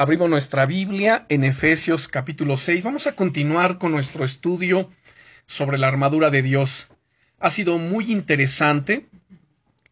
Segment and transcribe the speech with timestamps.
[0.00, 2.84] Abrimos nuestra Biblia en Efesios capítulo 6.
[2.84, 4.90] Vamos a continuar con nuestro estudio
[5.44, 6.88] sobre la armadura de Dios.
[7.38, 9.10] Ha sido muy interesante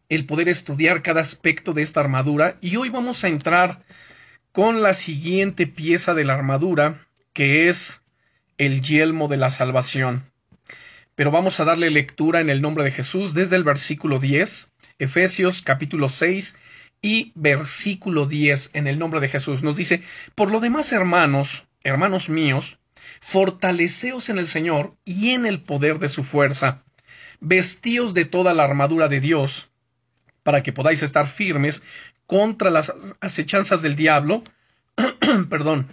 [0.09, 3.83] el poder estudiar cada aspecto de esta armadura y hoy vamos a entrar
[4.51, 8.01] con la siguiente pieza de la armadura que es
[8.57, 10.23] el yelmo de la salvación.
[11.13, 15.61] Pero vamos a darle lectura en el nombre de Jesús desde el versículo 10, Efesios
[15.61, 16.55] capítulo 6
[17.01, 19.63] y versículo 10 en el nombre de Jesús.
[19.63, 20.03] Nos dice,
[20.35, 22.79] por lo demás, hermanos, hermanos míos,
[23.21, 26.83] fortaleceos en el Señor y en el poder de su fuerza.
[27.39, 29.69] Vestíos de toda la armadura de Dios,
[30.43, 31.83] para que podáis estar firmes
[32.25, 34.43] contra las acechanzas del diablo.
[35.49, 35.87] Perdón.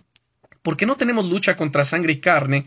[0.62, 2.66] Porque no tenemos lucha contra sangre y carne,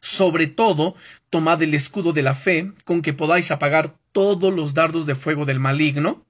[0.00, 0.94] Sobre todo,
[1.28, 5.44] tomad el escudo de la fe, con que podáis apagar todos los dardos de fuego
[5.44, 6.24] del maligno,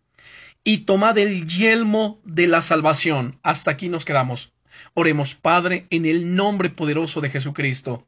[0.64, 3.38] y tomad el yelmo de la salvación.
[3.42, 4.52] Hasta aquí nos quedamos.
[4.94, 8.06] Oremos, Padre, en el nombre poderoso de Jesucristo.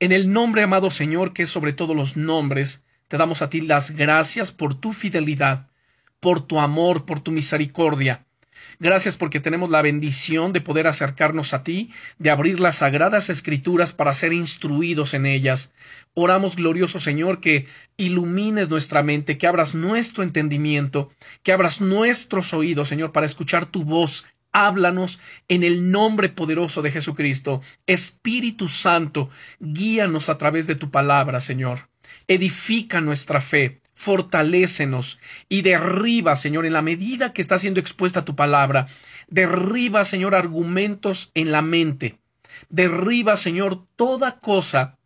[0.00, 3.62] En el nombre, amado Señor, que es sobre todos los nombres, te damos a ti
[3.62, 5.70] las gracias por tu fidelidad,
[6.20, 8.27] por tu amor, por tu misericordia.
[8.80, 13.92] Gracias porque tenemos la bendición de poder acercarnos a ti, de abrir las sagradas escrituras
[13.92, 15.72] para ser instruidos en ellas.
[16.14, 21.10] Oramos, glorioso Señor, que ilumines nuestra mente, que abras nuestro entendimiento,
[21.42, 24.26] que abras nuestros oídos, Señor, para escuchar tu voz.
[24.52, 27.60] Háblanos en el nombre poderoso de Jesucristo.
[27.86, 31.88] Espíritu Santo, guíanos a través de tu palabra, Señor.
[32.28, 38.36] Edifica nuestra fe, fortalécenos y derriba, Señor, en la medida que está siendo expuesta tu
[38.36, 38.86] palabra,
[39.26, 42.20] derriba, Señor, argumentos en la mente,
[42.68, 44.96] derriba, Señor, toda cosa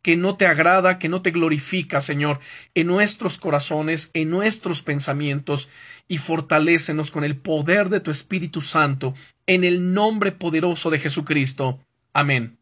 [0.00, 2.40] que no te agrada, que no te glorifica, Señor,
[2.74, 5.68] en nuestros corazones, en nuestros pensamientos,
[6.08, 9.12] y fortalécenos con el poder de tu Espíritu Santo,
[9.46, 11.80] en el nombre poderoso de Jesucristo.
[12.14, 12.56] Amén.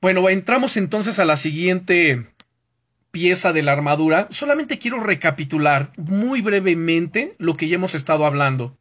[0.00, 2.26] Bueno, entramos entonces a la siguiente
[3.12, 8.76] pieza de la armadura, solamente quiero recapitular muy brevemente lo que ya hemos estado hablando.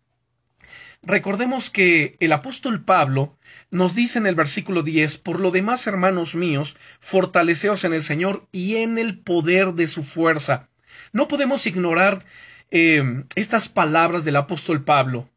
[1.03, 3.35] Recordemos que el apóstol Pablo
[3.71, 8.47] nos dice en el versículo 10, por lo demás, hermanos míos, fortaleceos en el Señor
[8.51, 10.69] y en el poder de su fuerza.
[11.11, 12.23] No podemos ignorar
[12.69, 15.27] eh, estas palabras del apóstol Pablo.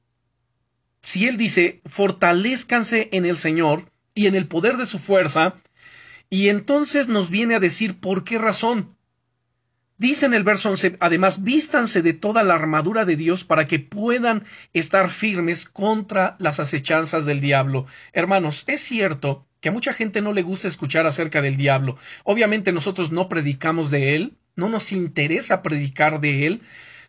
[1.03, 5.57] Si él dice, fortalezcanse en el Señor y en el poder de su fuerza,
[6.35, 8.97] y entonces nos viene a decir por qué razón.
[9.99, 13.79] Dice en el verso 11, además, vístanse de toda la armadura de Dios para que
[13.79, 17.87] puedan estar firmes contra las acechanzas del diablo.
[18.13, 21.99] Hermanos, es cierto que a mucha gente no le gusta escuchar acerca del diablo.
[22.25, 26.63] Obviamente nosotros no predicamos de él, no nos interesa predicar de él.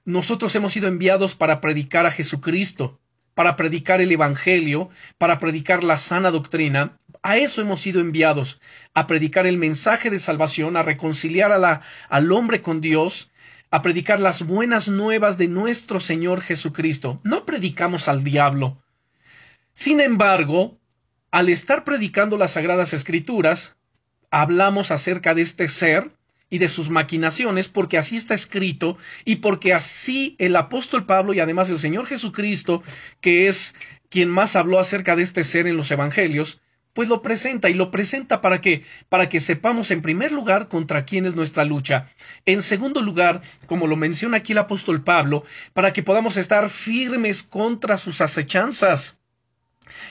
[0.04, 3.00] Nosotros hemos sido enviados para predicar a Jesucristo,
[3.34, 8.62] para predicar el Evangelio, para predicar la sana doctrina, a eso hemos sido enviados,
[8.94, 13.32] a predicar el mensaje de salvación, a reconciliar al hombre con Dios,
[13.72, 17.20] a predicar las buenas nuevas de nuestro Señor Jesucristo.
[17.24, 18.80] No predicamos al diablo.
[19.74, 20.78] Sin embargo,
[21.32, 23.76] al estar predicando las sagradas escrituras,
[24.30, 26.12] hablamos acerca de este ser
[26.52, 31.40] y de sus maquinaciones, porque así está escrito y porque así el apóstol Pablo y
[31.40, 32.84] además el Señor Jesucristo,
[33.20, 33.74] que es
[34.10, 36.62] quien más habló acerca de este ser en los evangelios,
[36.96, 41.06] pues lo presenta y lo presenta para que para que sepamos en primer lugar contra
[41.06, 42.10] quién es nuestra lucha.
[42.46, 47.44] En segundo lugar, como lo menciona aquí el apóstol Pablo, para que podamos estar firmes
[47.44, 49.20] contra sus acechanzas.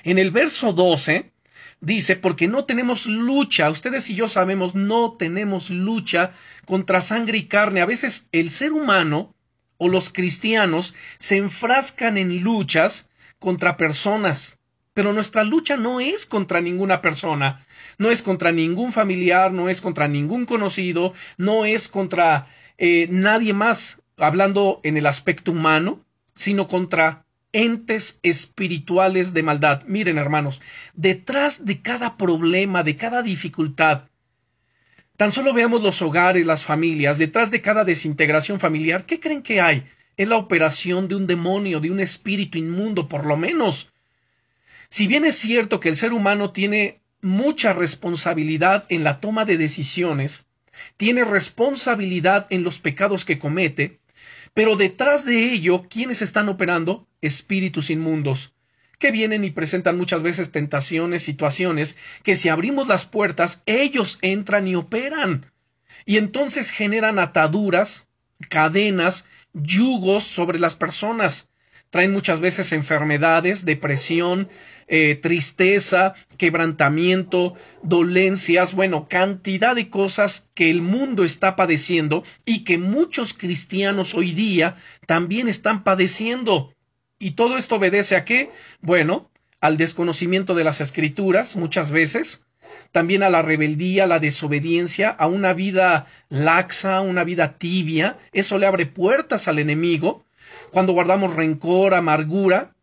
[0.05, 1.33] En el verso 12
[1.81, 6.33] dice, porque no tenemos lucha, ustedes y yo sabemos, no tenemos lucha
[6.67, 7.81] contra sangre y carne.
[7.81, 9.35] A veces el ser humano
[9.79, 13.09] o los cristianos se enfrascan en luchas
[13.39, 14.59] contra personas,
[14.95, 17.67] pero nuestra lucha no es contra ninguna persona,
[17.99, 22.47] no es contra ningún familiar, no es contra ningún conocido, no es contra
[22.79, 26.01] eh, nadie más, hablando en el aspecto humano,
[26.35, 29.83] sino contra entes espirituales de maldad.
[29.87, 30.61] Miren, hermanos,
[30.95, 34.09] detrás de cada problema, de cada dificultad,
[35.17, 39.61] tan solo veamos los hogares, las familias, detrás de cada desintegración familiar, ¿qué creen que
[39.61, 39.85] hay?
[40.17, 43.93] Es la operación de un demonio, de un espíritu inmundo, por lo menos.
[44.95, 49.59] Si bien es cierto que el ser humano tiene mucha responsabilidad en la toma de
[49.59, 50.47] decisiones,
[50.97, 53.99] tiene responsabilidad en los pecados que comete,
[54.53, 57.09] pero detrás de ello, ¿quiénes están operando?
[57.23, 58.55] Espíritus inmundos,
[59.01, 64.69] que vienen y presentan muchas veces tentaciones, situaciones, que si abrimos las puertas, ellos entran
[64.69, 65.51] y operan.
[66.07, 68.07] Y entonces generan ataduras,
[68.49, 69.25] cadenas,
[69.55, 71.49] yugos sobre las personas
[71.95, 74.49] traen muchas veces enfermedades, depresión,
[74.89, 77.55] eh, tristeza, quebrantamiento,
[77.85, 84.33] dolencias, bueno, cantidad de cosas que el mundo está padeciendo y que muchos cristianos hoy
[84.33, 84.75] día
[85.07, 86.75] también están padeciendo.
[87.21, 88.51] ¿Y todo esto obedece a qué?
[88.81, 89.31] Bueno,
[89.61, 92.45] al desconocimiento de las escrituras muchas veces,
[92.91, 98.59] también a la rebeldía, a la desobediencia, a una vida laxa, una vida tibia, eso
[98.59, 100.25] le abre puertas al enemigo,
[100.71, 102.75] cuando guardamos rencor, amargura,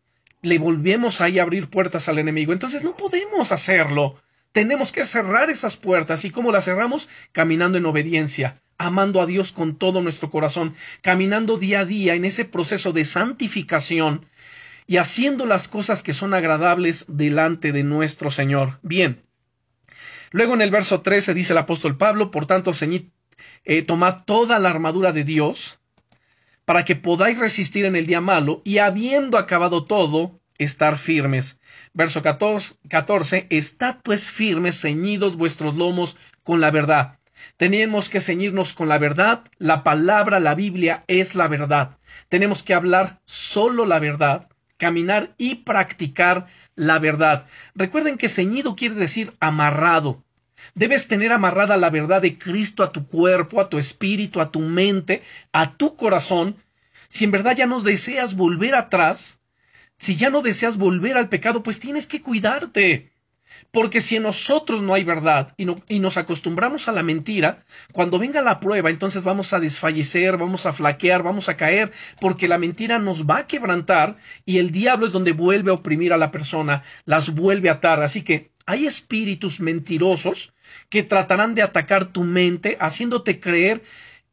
[0.42, 2.52] le volvemos ahí a abrir puertas al enemigo.
[2.52, 4.16] Entonces no podemos hacerlo.
[4.50, 6.24] Tenemos que cerrar esas puertas.
[6.24, 7.08] ¿Y cómo las cerramos?
[7.32, 12.24] Caminando en obediencia, amando a Dios con todo nuestro corazón, caminando día a día en
[12.24, 14.26] ese proceso de santificación
[14.86, 18.78] y haciendo las cosas que son agradables delante de nuestro Señor.
[18.82, 19.22] Bien.
[20.32, 23.08] Luego en el verso 13 dice el apóstol Pablo, por tanto, ceñid,
[23.64, 25.78] eh, tomad toda la armadura de Dios
[26.64, 31.60] para que podáis resistir en el día malo y habiendo acabado todo, estar firmes.
[31.92, 37.18] Verso 14, Estad pues firmes, ceñidos vuestros lomos con la verdad.
[37.56, 39.42] Tenemos que ceñirnos con la verdad.
[39.58, 41.98] La palabra, la Biblia es la verdad.
[42.28, 47.46] Tenemos que hablar solo la verdad, caminar y practicar la verdad.
[47.74, 50.24] Recuerden que ceñido quiere decir amarrado.
[50.74, 54.60] Debes tener amarrada la verdad de Cristo a tu cuerpo, a tu espíritu, a tu
[54.60, 55.22] mente,
[55.52, 56.56] a tu corazón.
[57.08, 59.38] Si en verdad ya no deseas volver atrás,
[59.98, 63.11] si ya no deseas volver al pecado, pues tienes que cuidarte.
[63.72, 68.42] Porque si en nosotros no hay verdad y, nos acostumbramos a la mentira, cuando venga
[68.42, 71.90] la prueba, entonces vamos a desfallecer, vamos a flaquear, vamos a caer,
[72.20, 76.12] porque la mentira nos va a quebrantar y el diablo es donde vuelve a oprimir
[76.12, 78.02] a la persona, las vuelve a atar.
[78.02, 80.52] Así que hay espíritus mentirosos
[80.90, 83.82] que tratarán de atacar tu mente, haciéndote creer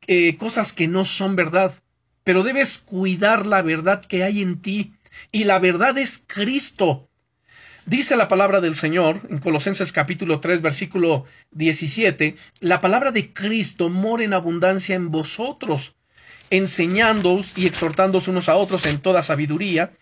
[0.07, 1.73] eh, cosas que no son verdad.
[2.25, 4.93] Pero debes cuidar la verdad que hay en ti.
[5.31, 7.08] Y la verdad es Cristo.
[7.89, 13.89] Dice la palabra del Señor en Colosenses capítulo 3 versículo 17, la palabra de Cristo
[13.89, 15.95] mora en abundancia en vosotros,
[16.51, 19.93] enseñándoos y exhortándoos unos a otros en toda sabiduría,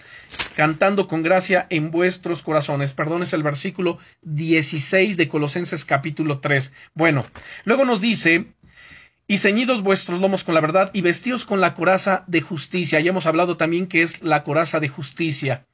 [0.57, 2.91] cantando con gracia en vuestros corazones.
[2.91, 6.73] Perdón, es el versículo 16 de Colosenses capítulo 3.
[6.93, 7.25] Bueno,
[7.63, 8.47] luego nos dice,
[9.27, 12.99] y ceñidos vuestros lomos con la verdad y vestidos con la coraza de justicia.
[12.99, 15.65] Ya hemos hablado también que es la coraza de justicia.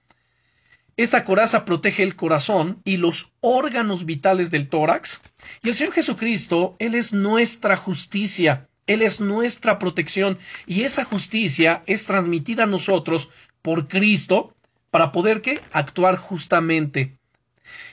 [0.95, 5.22] Esta coraza protege el corazón y los órganos vitales del tórax.
[5.63, 8.69] Y el Señor Jesucristo, Él es nuestra justicia.
[8.86, 10.38] Él es nuestra protección
[10.68, 13.30] y esa justicia es transmitida a nosotros
[13.62, 14.54] por Cristo
[14.92, 15.42] para poder
[15.72, 17.18] actuar justamente.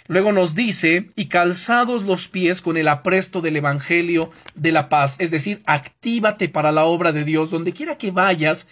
[0.08, 5.14] Luego nos dice, y calzados los pies con el apresto del Evangelio de la paz,
[5.20, 8.67] es decir, actívate para la obra de Dios, donde quiera que vayas,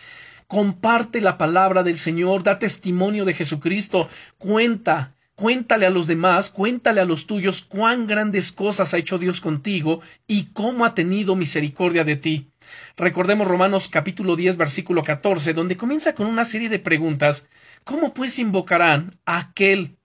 [0.48, 4.08] comparte la palabra del Señor, da testimonio de Jesucristo,
[4.38, 9.40] cuenta, Cuéntale a los demás, cuéntale a los tuyos cuán grandes cosas ha hecho Dios
[9.40, 12.50] contigo y cómo ha tenido misericordia de ti.
[12.96, 17.46] Recordemos Romanos capítulo 10 versículo 14, donde comienza con una serie de preguntas.
[17.84, 19.96] ¿Cómo pues invocarán a aquel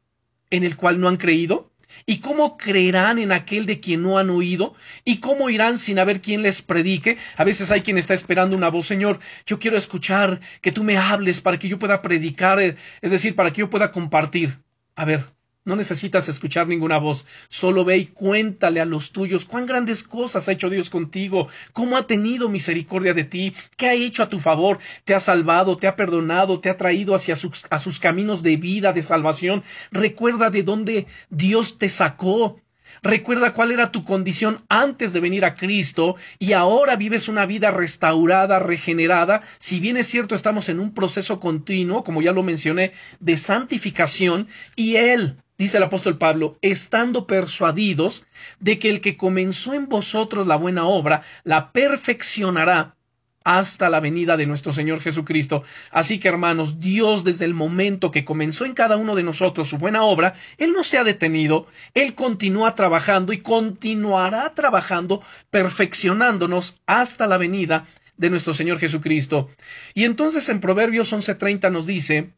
[0.51, 1.72] en el cual no han creído?
[2.05, 4.75] ¿Y cómo creerán en aquel de quien no han oído?
[5.05, 7.17] ¿Y cómo irán sin haber quien les predique?
[7.37, 10.97] A veces hay quien está esperando una voz, Señor, yo quiero escuchar que tú me
[10.97, 12.75] hables para que yo pueda predicar, es
[13.11, 14.59] decir, para que yo pueda compartir.
[14.95, 15.25] A ver,
[15.65, 20.47] no necesitas escuchar ninguna voz, solo ve y cuéntale a los tuyos cuán grandes cosas
[20.47, 24.39] ha hecho Dios contigo, cómo ha tenido misericordia de ti, qué ha hecho a tu
[24.39, 28.43] favor, te ha salvado, te ha perdonado, te ha traído hacia sus, a sus caminos
[28.43, 29.63] de vida, de salvación.
[29.91, 32.57] Recuerda de dónde Dios te sacó,
[33.01, 37.71] Recuerda cuál era tu condición antes de venir a Cristo y ahora vives una vida
[37.71, 39.41] restaurada, regenerada.
[39.57, 44.47] Si bien es cierto, estamos en un proceso continuo, como ya lo mencioné, de santificación
[44.75, 48.25] y Él, dice el apóstol Pablo, estando persuadidos
[48.59, 52.95] de que el que comenzó en vosotros la buena obra, la perfeccionará
[53.43, 55.63] hasta la venida de nuestro Señor Jesucristo.
[55.91, 59.77] Así que, hermanos, Dios desde el momento que comenzó en cada uno de nosotros su
[59.77, 67.27] buena obra, Él no se ha detenido, Él continúa trabajando y continuará trabajando, perfeccionándonos hasta
[67.27, 67.85] la venida
[68.17, 69.49] de nuestro Señor Jesucristo.
[69.93, 72.33] Y entonces en Proverbios 11:30 nos dice,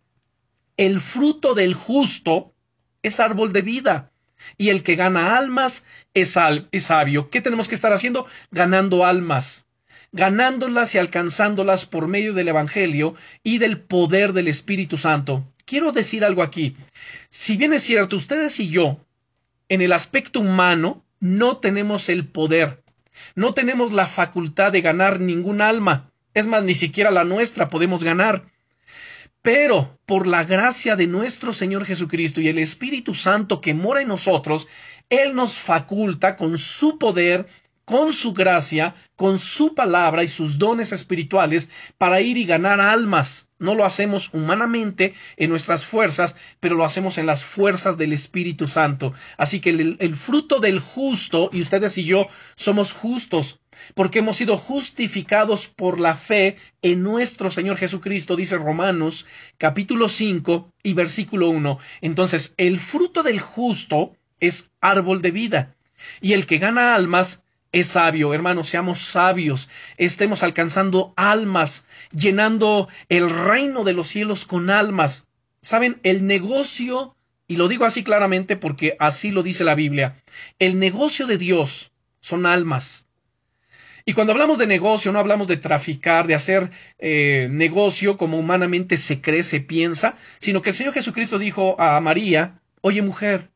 [0.78, 2.55] el fruto del justo
[3.08, 4.12] es árbol de vida.
[4.58, 7.30] Y el que gana almas es, sabio.
[7.30, 8.28] ¿Qué tenemos que estar haciendo?
[8.52, 9.66] Ganando almas
[10.12, 15.46] ganándolas y alcanzándolas por medio del Evangelio y del poder del Espíritu Santo.
[15.66, 16.78] Quiero decir algo aquí.
[17.28, 19.06] Si bien es cierto, ustedes y yo,
[19.68, 22.82] en el aspecto humano, no tenemos el poder,
[23.36, 26.12] no tenemos la facultad de ganar ningún alma.
[26.34, 28.46] Es más, ni siquiera la nuestra podemos ganar.
[29.46, 34.08] Pero por la gracia de nuestro Señor Jesucristo y el Espíritu Santo que mora en
[34.08, 34.68] nosotros,
[35.08, 37.46] Él nos faculta con su poder
[37.86, 43.50] con su gracia, con su palabra y sus dones espirituales para ir y ganar almas.
[43.60, 48.68] No lo hacemos humanamente en nuestras fuerzas, pero lo hacemos en las fuerzas del Espíritu
[48.68, 49.14] Santo.
[49.38, 53.60] Así que el, fruto del justo, y ustedes y yo somos justos,
[53.94, 59.26] porque hemos sido justificados por la fe en nuestro Señor Jesucristo, dice Romanos
[59.58, 61.80] capítulo 5 y versículo 1.
[62.02, 65.76] Entonces, el fruto del justo es árbol de vida,
[66.22, 68.34] y el que gana almas es sabio.
[68.34, 75.28] Hermanos, seamos sabios, estemos alcanzando almas, llenando el reino de los cielos con almas.
[75.62, 77.16] Saben, el negocio,
[77.48, 80.24] y lo digo así claramente porque así lo dice la Biblia,
[80.58, 81.92] el negocio de Dios
[82.22, 83.05] son almas.
[84.06, 86.70] Y cuando hablamos de negocio, no hablamos de traficar, de hacer
[87.00, 92.00] eh, negocio como humanamente se cree, se piensa, sino que el Señor Jesucristo dijo a
[92.00, 93.50] María, oye mujer,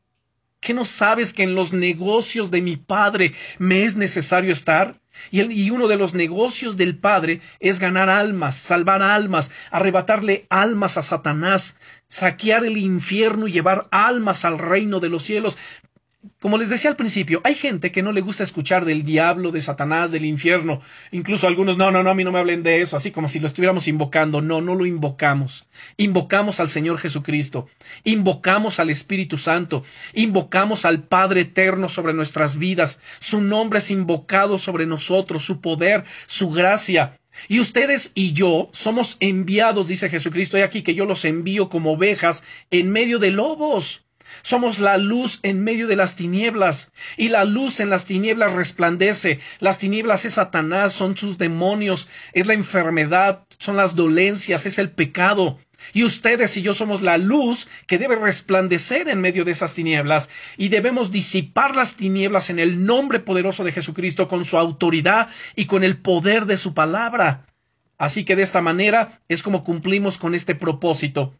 [0.60, 5.00] ¿Qué no sabes que en los negocios de mi Padre me es necesario estar?
[5.30, 10.98] Y, y, uno de los negocios del Padre es ganar almas, salvar almas, arrebatarle almas
[10.98, 11.78] a Satanás,
[12.08, 15.56] saquear el infierno y llevar almas al reino de los cielos.
[16.38, 19.62] Como les decía al principio, hay gente que no le gusta escuchar del diablo, de
[19.62, 20.82] Satanás, del infierno.
[21.12, 23.40] Incluso algunos, no, no, no, a mí no me hablen de eso, así como si
[23.40, 24.42] lo estuviéramos invocando.
[24.42, 25.66] No, no lo invocamos.
[25.96, 27.68] Invocamos al Señor Jesucristo.
[28.04, 29.82] Invocamos al Espíritu Santo.
[30.12, 33.00] Invocamos al Padre Eterno sobre nuestras vidas.
[33.18, 37.18] Su nombre es invocado sobre nosotros, su poder, su gracia.
[37.48, 41.92] Y ustedes y yo somos enviados, dice Jesucristo, y aquí que yo los envío como
[41.92, 44.04] ovejas en medio de lobos.
[44.42, 49.40] Somos la luz en medio de las tinieblas, y la luz en las tinieblas resplandece.
[49.58, 54.90] Las tinieblas es Satanás, son sus demonios, es la enfermedad, son las dolencias, es el
[54.90, 55.58] pecado.
[55.92, 60.28] Y ustedes y yo somos la luz que debe resplandecer en medio de esas tinieblas
[60.56, 65.66] y debemos disipar las tinieblas en el nombre poderoso de Jesucristo con su autoridad y
[65.66, 67.46] con el poder de su palabra.
[67.98, 71.34] Así que de esta manera es como cumplimos con este propósito.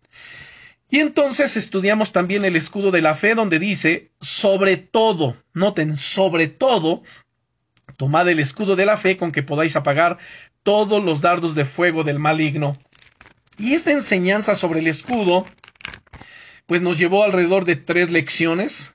[0.90, 6.48] Y entonces estudiamos también el escudo de la fe donde dice, sobre todo, noten, sobre
[6.48, 7.02] todo,
[7.96, 10.18] tomad el escudo de la fe con que podáis apagar
[10.64, 12.76] todos los dardos de fuego del maligno.
[13.56, 15.44] Y esta enseñanza sobre el escudo,
[16.66, 18.94] pues nos llevó alrededor de tres lecciones,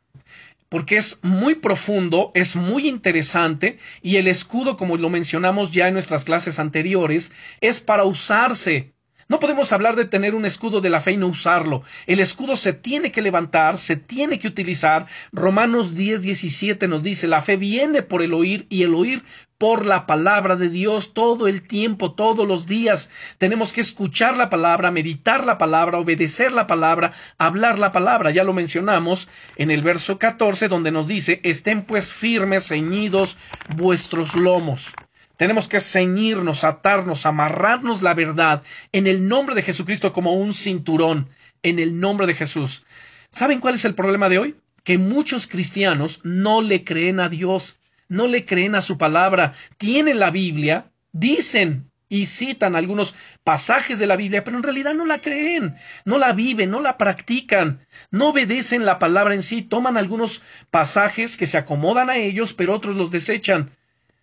[0.67, 5.93] porque es muy profundo, es muy interesante, y el escudo, como lo mencionamos ya en
[5.93, 8.94] nuestras clases anteriores, es para usarse
[9.27, 11.81] no podemos hablar de tener un escudo de la fe y no usarlo.
[12.05, 15.07] El escudo se tiene que levantar, se tiene que utilizar.
[15.31, 19.23] Romanos 10, 17 nos dice, la fe viene por el oír y el oír
[19.57, 23.09] por la palabra de Dios todo el tiempo, todos los días.
[23.39, 28.29] Tenemos que escuchar la palabra, meditar la palabra, obedecer la palabra, hablar la palabra.
[28.29, 33.37] Ya lo mencionamos en el verso 14 donde nos dice, estén pues firmes, ceñidos
[33.75, 34.93] vuestros lomos.
[35.37, 41.29] Tenemos que ceñirnos, atarnos, amarrarnos la verdad en el nombre de Jesucristo como un cinturón,
[41.63, 42.85] en el nombre de Jesús.
[43.29, 44.55] ¿Saben cuál es el problema de hoy?
[44.83, 50.19] Que muchos cristianos no le creen a Dios, no le creen a su palabra, tienen
[50.19, 55.19] la Biblia, dicen y citan algunos pasajes de la Biblia, pero en realidad no la
[55.19, 55.75] creen,
[56.05, 61.35] no la viven, no la practican, no obedecen la palabra en sí, toman algunos pasajes
[61.35, 63.71] que se acomodan a ellos, pero otros los desechan.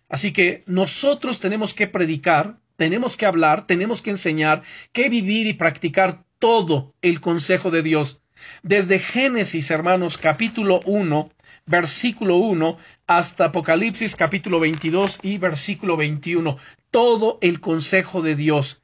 [0.09, 5.53] Así que nosotros tenemos que predicar, tenemos que hablar, tenemos que enseñar, que vivir y
[5.53, 8.19] practicar todo el consejo de Dios.
[8.61, 11.29] Desde Génesis, hermanos, capítulo 1,
[11.65, 16.57] versículo 1, hasta Apocalipsis, capítulo 22 y versículo 21.
[16.91, 18.81] Todo el consejo de Dios.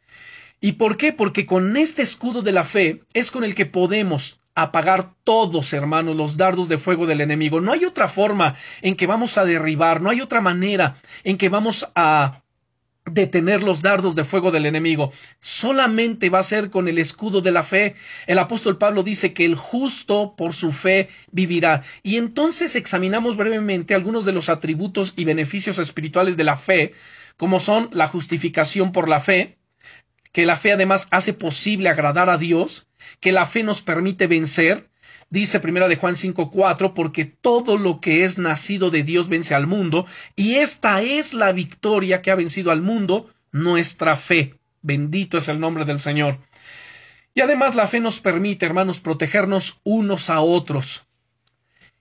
[0.62, 1.14] ¿Y por qué?
[1.14, 6.16] Porque con este escudo de la fe es con el que podemos apagar todos, hermanos,
[6.16, 7.62] los dardos de fuego del enemigo.
[7.62, 11.50] No hay otra forma en que vamos a derribar, no hay otra manera en que
[11.50, 12.42] vamos a
[13.06, 15.12] detener los dardos de fuego del enemigo.
[15.40, 17.96] Solamente va a ser con el escudo de la fe.
[18.28, 21.84] El apóstol Pablo dice que el justo por su fe vivirá.
[22.04, 26.94] Y entonces examinamos brevemente algunos de los atributos y beneficios espirituales de la fe,
[27.38, 29.58] como son la justificación por la fe,
[30.32, 32.88] que la fe además hace posible agradar a Dios,
[33.20, 34.90] que la fe nos permite vencer,
[35.32, 39.68] Dice primera de Juan 5:4, porque todo lo que es nacido de Dios vence al
[39.68, 44.56] mundo, y esta es la victoria que ha vencido al mundo, nuestra fe.
[44.82, 46.40] Bendito es el nombre del Señor.
[47.36, 51.06] Y además la fe nos permite, hermanos, protegernos unos a otros.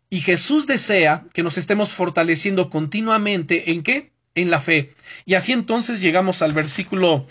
[0.09, 4.13] Y Jesús desea que nos estemos fortaleciendo continuamente en qué?
[4.35, 4.95] En la fe.
[5.27, 7.27] Y así entonces llegamos al versículo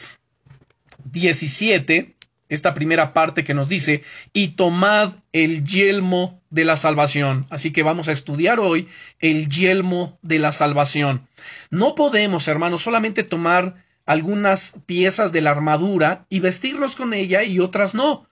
[1.05, 2.16] 17,
[2.49, 7.45] esta primera parte que nos dice, y tomad el yelmo de la salvación.
[7.49, 8.87] Así que vamos a estudiar hoy
[9.19, 11.27] el yelmo de la salvación.
[11.69, 17.59] No podemos, hermanos, solamente tomar algunas piezas de la armadura y vestirnos con ella y
[17.59, 18.27] otras no.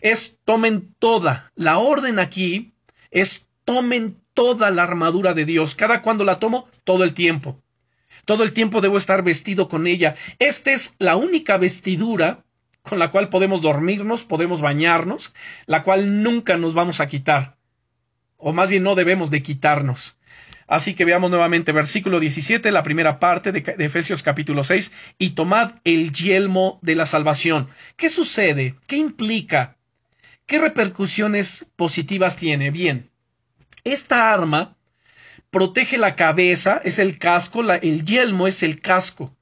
[0.00, 1.52] Es tomen toda.
[1.54, 2.74] La orden aquí
[3.10, 5.76] es tomen toda la armadura de Dios.
[5.76, 7.62] Cada cuando la tomo, todo el tiempo.
[8.24, 10.14] Todo el tiempo debo estar vestido con ella.
[10.38, 12.43] Esta es la única vestidura
[12.84, 15.32] con la cual podemos dormirnos, podemos bañarnos,
[15.66, 17.56] la cual nunca nos vamos a quitar.
[18.36, 20.18] O más bien no debemos de quitarnos.
[20.66, 25.76] Así que veamos nuevamente versículo 17, la primera parte de, Efesios capítulo 6, y tomad
[25.84, 27.68] el yelmo de la salvación.
[27.96, 28.74] ¿Qué sucede?
[28.86, 29.76] ¿Qué implica?
[30.44, 32.70] ¿Qué repercusiones positivas tiene?
[32.70, 33.08] Bien,
[33.84, 34.76] esta arma
[35.50, 39.34] protege la cabeza, es el casco, la, el yelmo es el casco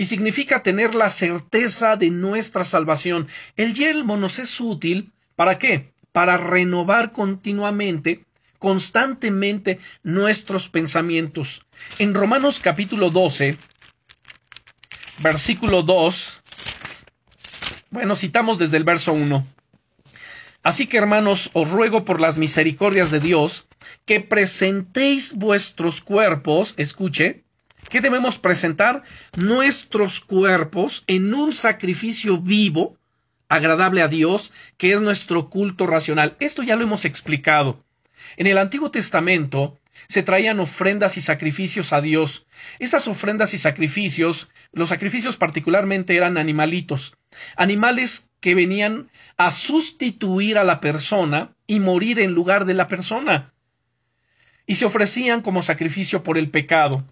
[0.00, 3.28] y significa tener la certeza de nuestra salvación.
[3.58, 5.92] El yelmo nos es útil ¿para qué?
[6.10, 8.24] Para renovar continuamente,
[8.58, 11.66] constantemente nuestros pensamientos.
[11.98, 13.58] En Romanos capítulo 12,
[15.18, 16.42] versículo 2,
[17.90, 19.46] bueno, citamos desde el verso 1.
[20.62, 23.66] Así que hermanos, os ruego por las misericordias de Dios
[24.06, 27.44] que presentéis vuestros cuerpos, escuche,
[27.90, 29.02] ¿Qué debemos presentar?
[29.36, 32.96] Nuestros cuerpos en un sacrificio vivo,
[33.48, 36.36] agradable a Dios, que es nuestro culto racional.
[36.38, 37.84] Esto ya lo hemos explicado.
[38.36, 42.46] En el Antiguo Testamento se traían ofrendas y sacrificios a Dios.
[42.78, 47.16] Esas ofrendas y sacrificios, los sacrificios particularmente eran animalitos,
[47.56, 53.52] animales que venían a sustituir a la persona y morir en lugar de la persona.
[54.64, 57.04] Y se ofrecían como sacrificio por el pecado.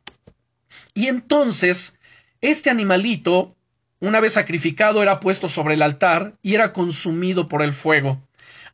[0.94, 1.98] Y entonces,
[2.40, 3.56] este animalito,
[4.00, 8.22] una vez sacrificado, era puesto sobre el altar y era consumido por el fuego.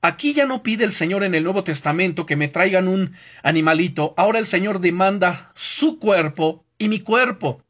[0.03, 4.13] Aquí ya no pide el Señor en el Nuevo Testamento que me traigan un animalito,
[4.19, 7.63] ahora el Señor demanda su cuerpo y mi cuerpo.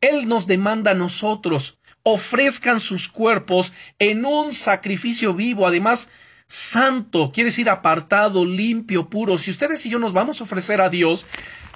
[0.00, 6.10] Él nos demanda a nosotros, ofrezcan sus cuerpos en un sacrificio vivo, además
[6.48, 9.38] santo, quiere decir apartado, limpio, puro.
[9.38, 11.26] Si ustedes y yo nos vamos a ofrecer a Dios,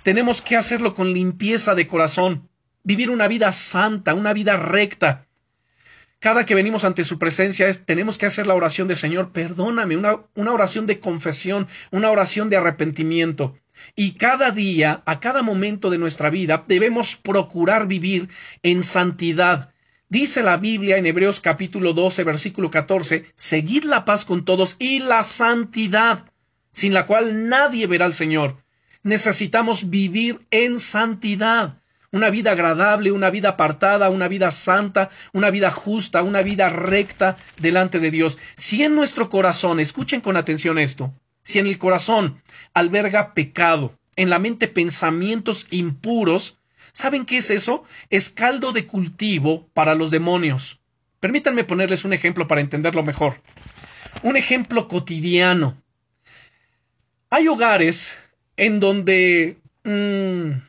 [0.03, 2.49] tenemos que hacerlo con limpieza de corazón,
[2.83, 5.27] vivir una vida santa, una vida recta.
[6.19, 9.97] Cada que venimos ante su presencia es, tenemos que hacer la oración de Señor, perdóname,
[9.97, 13.57] una, una oración de confesión, una oración de arrepentimiento.
[13.97, 18.29] Y cada día, a cada momento de nuestra vida, debemos procurar vivir
[18.63, 19.73] en santidad.
[20.11, 24.99] Dice la Biblia en Hebreos capítulo 12, versículo 14, seguid la paz con todos y
[24.99, 26.31] la santidad,
[26.71, 28.59] sin la cual nadie verá al Señor
[29.03, 31.79] necesitamos vivir en santidad.
[32.13, 37.37] Una vida agradable, una vida apartada, una vida santa, una vida justa, una vida recta
[37.59, 38.39] delante de Dios.
[38.57, 42.43] Si en nuestro corazón, escuchen con atención esto, si en el corazón
[42.75, 46.60] alberga pecado, en la mente pensamientos impuros,
[46.93, 47.85] ¿saben qué es eso?
[48.09, 50.81] Es caldo de cultivo para los demonios.
[51.21, 53.41] Permítanme ponerles un ejemplo para entenderlo mejor.
[54.23, 55.77] Un ejemplo cotidiano.
[57.29, 58.19] Hay hogares
[58.57, 60.61] en donde, mmm,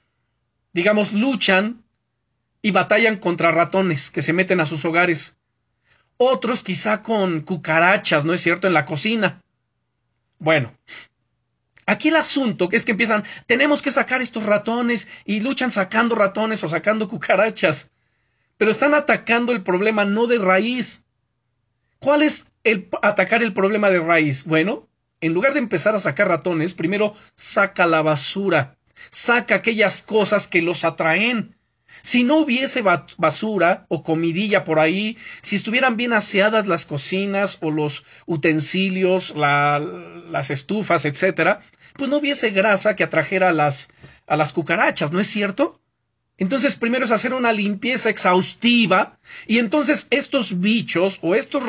[0.74, 1.84] digamos, luchan
[2.62, 5.38] y batallan contra ratones que se meten a sus hogares.
[6.18, 9.42] Otros quizá con cucarachas, ¿no es cierto?, en la cocina.
[10.38, 10.74] Bueno,
[11.86, 16.64] aquí el asunto es que empiezan, tenemos que sacar estos ratones y luchan sacando ratones
[16.64, 17.92] o sacando cucarachas.
[18.58, 21.04] Pero están atacando el problema no de raíz.
[22.00, 24.44] ¿Cuál es el atacar el problema de raíz?
[24.44, 24.88] Bueno,
[25.22, 28.78] en lugar de empezar a sacar ratones, primero saca la basura,
[29.10, 31.56] saca aquellas cosas que los atraen.
[32.02, 37.72] Si no hubiese basura o comidilla por ahí, si estuvieran bien aseadas las cocinas o
[37.72, 41.62] los utensilios, las estufas, etcétera,
[41.96, 43.90] pues no hubiese grasa que atrajera a las,
[44.28, 45.82] a las cucarachas, ¿no es cierto?
[46.42, 51.62] Entonces primero es hacer una limpieza exhaustiva y entonces estos bichos o estos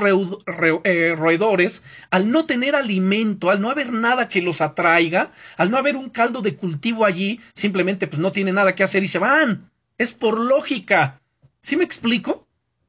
[0.84, 5.76] eh, roedores, al no tener alimento, al no haber nada que los atraiga, al no
[5.76, 9.18] haber un caldo de cultivo allí, simplemente pues no tienen nada que hacer y se
[9.18, 9.71] van.
[9.98, 11.20] Es por lógica.
[11.60, 12.46] ¿Sí me explico?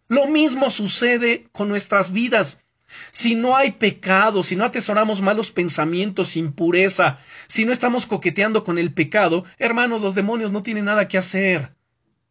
[0.08, 2.64] Lo mismo sucede con nuestras vidas.
[3.12, 8.78] si no hay pecado, si no atesoramos malos pensamientos, impureza, si no estamos coqueteando con
[8.78, 11.74] el pecado, hermanos, los demonios no tienen nada que hacer.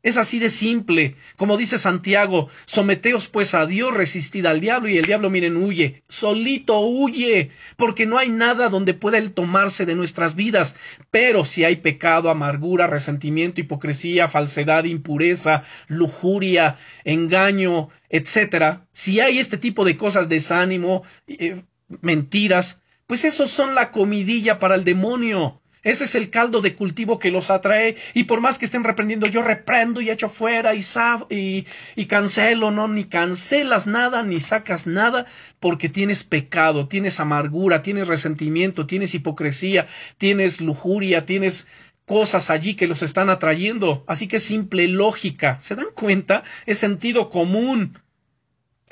[0.03, 1.15] Es así de simple.
[1.37, 6.03] Como dice Santiago, someteos pues a Dios, resistid al diablo y el diablo, miren, huye.
[6.09, 10.75] Solito huye, porque no hay nada donde pueda él tomarse de nuestras vidas.
[11.13, 19.57] Pero si hay pecado, amargura, resentimiento, hipocresía, falsedad, impureza, lujuria, engaño, etcétera, si hay este
[19.57, 21.63] tipo de cosas, desánimo, eh,
[22.01, 25.62] mentiras, pues esos son la comidilla para el demonio.
[25.83, 27.97] Ese es el caldo de cultivo que los atrae.
[28.15, 30.85] Y por más que estén reprendiendo, yo reprendo y echo fuera y,
[31.31, 31.67] y,
[31.97, 35.27] y cancelo, no, ni cancelas nada, ni sacas nada,
[35.61, 39.87] porque tienes pecado, tienes amargura, tienes resentimiento, tienes hipocresía,
[40.19, 41.67] tienes lujuria, tienes
[42.07, 44.05] cosas allí que los están atrayendo.
[44.07, 45.61] Así que simple lógica.
[45.61, 46.43] ¿Se dan cuenta?
[46.67, 47.99] Es sentido común.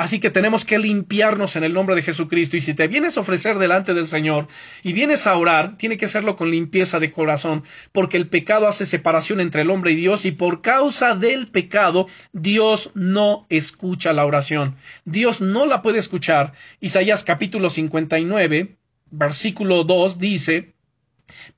[0.00, 2.56] Así que tenemos que limpiarnos en el nombre de Jesucristo.
[2.56, 4.48] Y si te vienes a ofrecer delante del Señor
[4.82, 8.86] y vienes a orar, tiene que hacerlo con limpieza de corazón, porque el pecado hace
[8.86, 14.24] separación entre el hombre y Dios y por causa del pecado Dios no escucha la
[14.24, 14.74] oración.
[15.04, 16.54] Dios no la puede escuchar.
[16.80, 18.78] Isaías capítulo 59,
[19.10, 20.72] versículo 2 dice,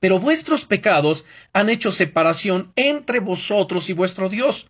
[0.01, 4.69] pero vuestros pecados han hecho separación entre vosotros y vuestro Dios,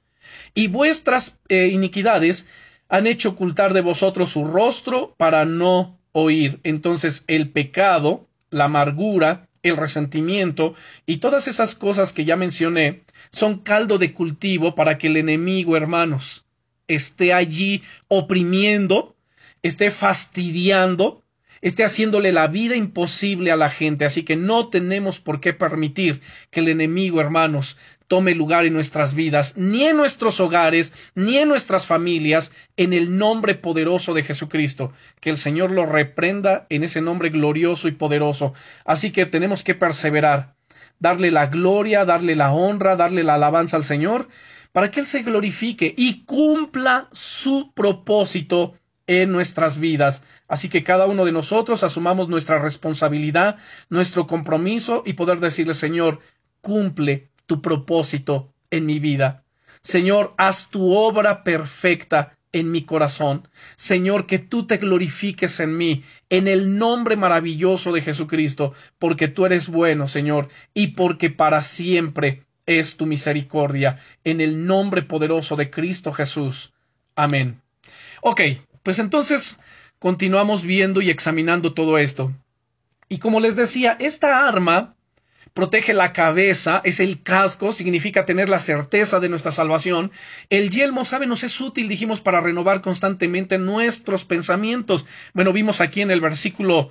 [0.53, 2.45] y vuestras eh, iniquidades
[2.93, 6.60] han hecho ocultar de vosotros su rostro para no oír.
[6.62, 10.75] Entonces el pecado, la amargura, el resentimiento
[11.08, 13.01] y todas esas cosas que ya mencioné
[13.32, 16.45] son caldo de cultivo para que el enemigo, hermanos,
[16.88, 19.15] esté allí oprimiendo,
[19.63, 21.22] esté fastidiando,
[21.63, 24.06] esté haciéndole la vida imposible a la gente.
[24.06, 26.21] Así que no tenemos por qué permitir
[26.52, 27.78] que el enemigo, hermanos,
[28.10, 33.17] tome lugar en nuestras vidas, ni en nuestros hogares, ni en nuestras familias, en el
[33.17, 34.91] nombre poderoso de Jesucristo.
[35.21, 38.54] Que el Señor lo reprenda en ese nombre glorioso y poderoso.
[38.84, 40.56] Así que tenemos que perseverar,
[40.99, 44.28] darle la gloria, darle la honra, darle la alabanza al Señor,
[44.73, 48.73] para que Él se glorifique y cumpla su propósito
[49.07, 50.23] en nuestras vidas.
[50.47, 53.57] Así que cada uno de nosotros asumamos nuestra responsabilidad,
[53.89, 56.19] nuestro compromiso y poder decirle, Señor,
[56.61, 59.43] cumple tu propósito en mi vida.
[59.81, 63.47] Señor, haz tu obra perfecta en mi corazón.
[63.75, 69.45] Señor, que tú te glorifiques en mí, en el nombre maravilloso de Jesucristo, porque tú
[69.45, 75.69] eres bueno, Señor, y porque para siempre es tu misericordia, en el nombre poderoso de
[75.69, 76.73] Cristo Jesús.
[77.15, 77.61] Amén.
[78.21, 78.41] Ok,
[78.84, 79.58] pues entonces
[80.00, 82.34] continuamos viendo y examinando todo esto.
[83.10, 84.96] Y como les decía, esta arma
[85.54, 90.12] protege la cabeza, es el casco, significa tener la certeza de nuestra salvación.
[90.50, 95.06] El yelmo, sabe, nos es útil, dijimos, para renovar constantemente nuestros pensamientos.
[95.34, 96.89] Bueno, vimos aquí en el versículo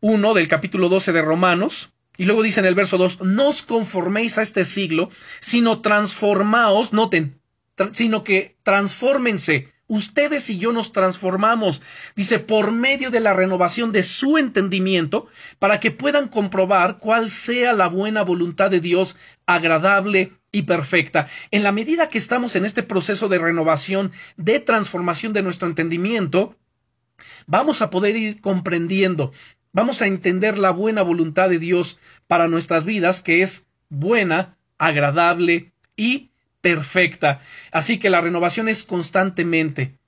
[0.00, 3.62] 1 del capítulo 12 de Romanos, y luego dice en el verso 2, no os
[3.62, 5.08] conforméis a este siglo,
[5.40, 7.40] sino transformaos, noten,
[7.92, 11.82] sino que transfórmense Ustedes y yo nos transformamos,
[12.16, 15.26] dice, por medio de la renovación de su entendimiento,
[15.58, 21.26] para que puedan comprobar cuál sea la buena voluntad de Dios, agradable y perfecta.
[21.50, 26.56] En la medida que estamos en este proceso de renovación, de transformación de nuestro entendimiento,
[27.46, 29.32] vamos a poder ir comprendiendo,
[29.72, 35.72] vamos a entender la buena voluntad de Dios para nuestras vidas, que es buena, agradable
[35.96, 36.30] y
[36.64, 37.42] perfecta.
[37.72, 39.98] Así que la renovación es constantemente.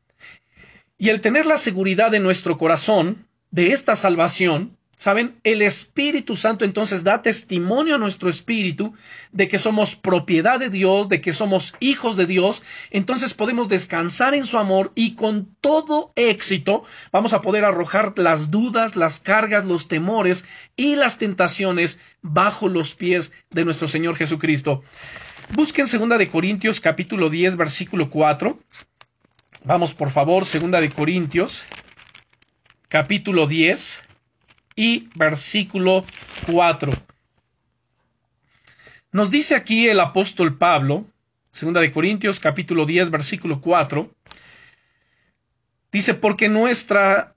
[0.97, 5.39] Y el tener la seguridad de nuestro corazón de esta salvación, ¿saben?
[5.45, 8.95] El Espíritu Santo entonces da testimonio a nuestro espíritu
[9.33, 14.33] de que somos propiedad de Dios, de que somos hijos de Dios, entonces podemos descansar
[14.33, 19.67] en su amor y con todo éxito vamos a poder arrojar las dudas, las cargas,
[19.67, 24.83] los temores y las tentaciones bajo los pies de nuestro Señor Jesucristo.
[25.53, 28.59] Busquen segunda de Corintios capítulo 10 versículo 4.
[29.65, 31.63] Vamos por favor, segunda de Corintios
[32.89, 34.03] capítulo 10
[34.75, 36.05] y versículo
[36.47, 36.93] 4.
[39.13, 41.07] Nos dice aquí el apóstol Pablo,
[41.53, 44.13] segunda de Corintios capítulo 10 versículo 4,
[45.93, 47.36] dice, porque nuestra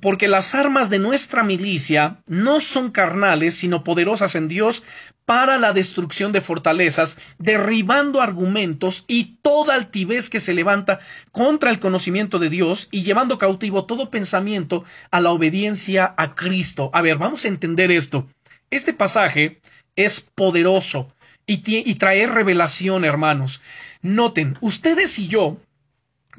[0.00, 4.82] porque las armas de nuestra milicia no son carnales, sino poderosas en Dios
[5.24, 11.00] para la destrucción de fortalezas, derribando argumentos y toda altivez que se levanta
[11.32, 16.90] contra el conocimiento de Dios y llevando cautivo todo pensamiento a la obediencia a Cristo.
[16.94, 18.26] A ver, vamos a entender esto.
[18.70, 19.60] Este pasaje
[19.96, 21.12] es poderoso
[21.44, 23.60] y, trae revelación, hermanos.
[24.02, 25.58] Noten, ustedes y yo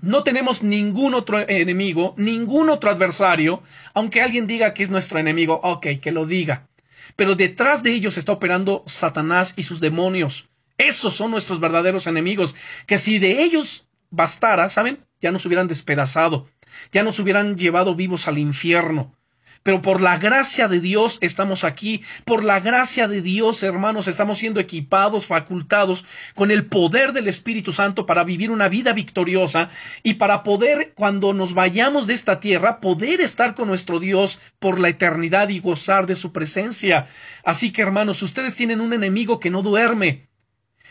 [0.01, 3.61] No tenemos ningún otro enemigo, ningún otro adversario,
[3.93, 6.67] aunque alguien diga que es nuestro enemigo, ok, que lo diga.
[7.15, 10.47] Pero detrás de ellos está operando Satanás y sus demonios.
[10.77, 15.05] Esos son nuestros verdaderos enemigos, que si de ellos bastara, ¿saben?
[15.19, 16.47] Ya nos hubieran despedazado,
[16.93, 19.13] ya nos hubieran llevado vivos al infierno.
[19.63, 24.37] Pero por la gracia de Dios estamos aquí, por la gracia de Dios, hermanos, estamos
[24.37, 29.69] siendo equipados, facultados con el poder del Espíritu Santo para vivir una vida victoriosa
[30.01, 34.79] y para poder, cuando nos vayamos de esta tierra, poder estar con nuestro Dios por
[34.79, 37.07] la eternidad y gozar de su presencia.
[37.43, 40.28] Así que, hermanos, ustedes tienen un enemigo que no duerme,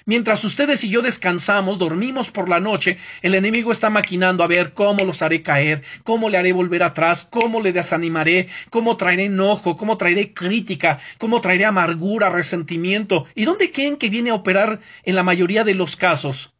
[0.04, 4.72] Mientras ustedes y yo descansamos, dormimos por la noche, el enemigo está maquinando a ver
[4.72, 9.76] cómo los haré caer, cómo le haré volver atrás, cómo le desanimaré, cómo traeré enojo,
[9.76, 13.26] cómo traeré crítica, cómo traeré amargura, resentimiento.
[13.34, 16.54] ¿Y dónde creen que viene a operar en la mayoría de los casos?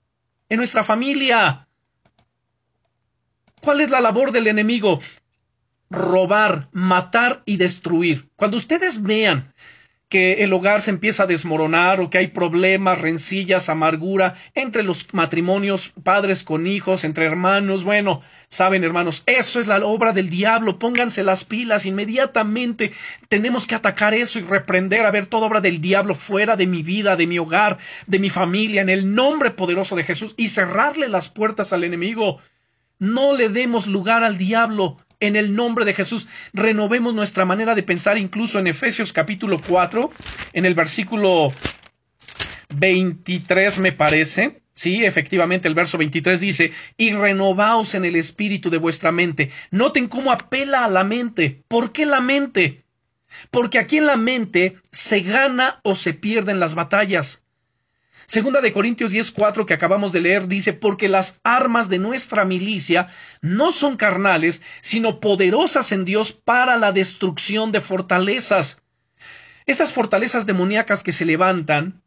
[0.49, 1.69] En nuestra familia.
[3.61, 5.01] ¿Cuál es la labor del enemigo?
[5.91, 8.29] Robar, matar y destruir.
[8.37, 9.53] Cuando ustedes vean
[10.09, 15.13] que el hogar se empieza a desmoronar o que hay problemas, rencillas, amargura entre los
[15.13, 17.85] matrimonios, padres con hijos, entre hermanos.
[17.85, 20.79] Bueno, saben hermanos, eso es la obra del diablo.
[20.79, 22.93] Pónganse las pilas inmediatamente.
[23.29, 26.83] Tenemos que atacar eso y reprender a ver toda obra del diablo fuera de mi
[26.83, 31.09] vida, de mi hogar, de mi familia, en el nombre poderoso de Jesús y cerrarle
[31.11, 32.41] las puertas al enemigo.
[32.99, 36.29] No le demos lugar al diablo en el nombre de Jesús.
[36.53, 40.11] Renovemos nuestra manera de pensar, incluso en Efesios capítulo 4,
[40.53, 41.53] en el versículo
[42.75, 44.63] 23 me parece.
[44.75, 49.51] Sí, efectivamente, el verso 23 dice, y renovaos en el espíritu de vuestra mente.
[49.73, 51.65] Noten cómo apela a la mente.
[51.67, 52.85] ¿Por qué la mente?
[53.51, 57.43] Porque aquí en la mente se gana o se pierden las batallas.
[58.29, 63.09] Segunda de Corintios 10:4 que acabamos de leer dice, porque las armas de nuestra milicia
[63.41, 68.83] no son carnales, sino poderosas en Dios para la destrucción de fortalezas.
[69.65, 72.03] Esas fortalezas demoníacas que se levantan,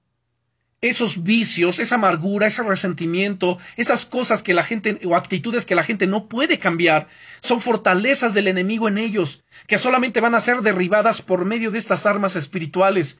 [0.80, 5.84] esos vicios, esa amargura, ese resentimiento, esas cosas que la gente o actitudes que la
[5.84, 7.08] gente no puede cambiar,
[7.40, 11.80] son fortalezas del enemigo en ellos, que solamente van a ser derribadas por medio de
[11.80, 13.20] estas armas espirituales.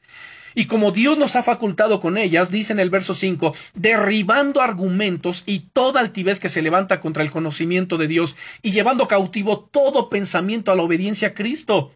[0.54, 5.42] Y como Dios nos ha facultado con ellas, dice en el verso 5, derribando argumentos
[5.46, 10.10] y toda altivez que se levanta contra el conocimiento de Dios y llevando cautivo todo
[10.10, 11.92] pensamiento a la obediencia a Cristo.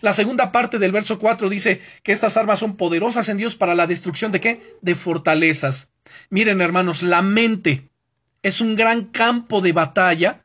[0.00, 3.74] La segunda parte del verso 4 dice que estas armas son poderosas en Dios para
[3.74, 4.76] la destrucción de qué?
[4.80, 5.90] De fortalezas.
[6.30, 7.88] Miren hermanos, la mente
[8.42, 10.41] es un gran campo de batalla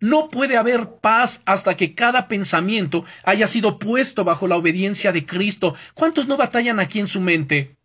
[0.00, 5.26] no puede haber paz hasta que cada pensamiento haya sido puesto bajo la obediencia de
[5.26, 5.74] Cristo.
[5.94, 7.76] ¿Cuántos no batallan aquí en su mente?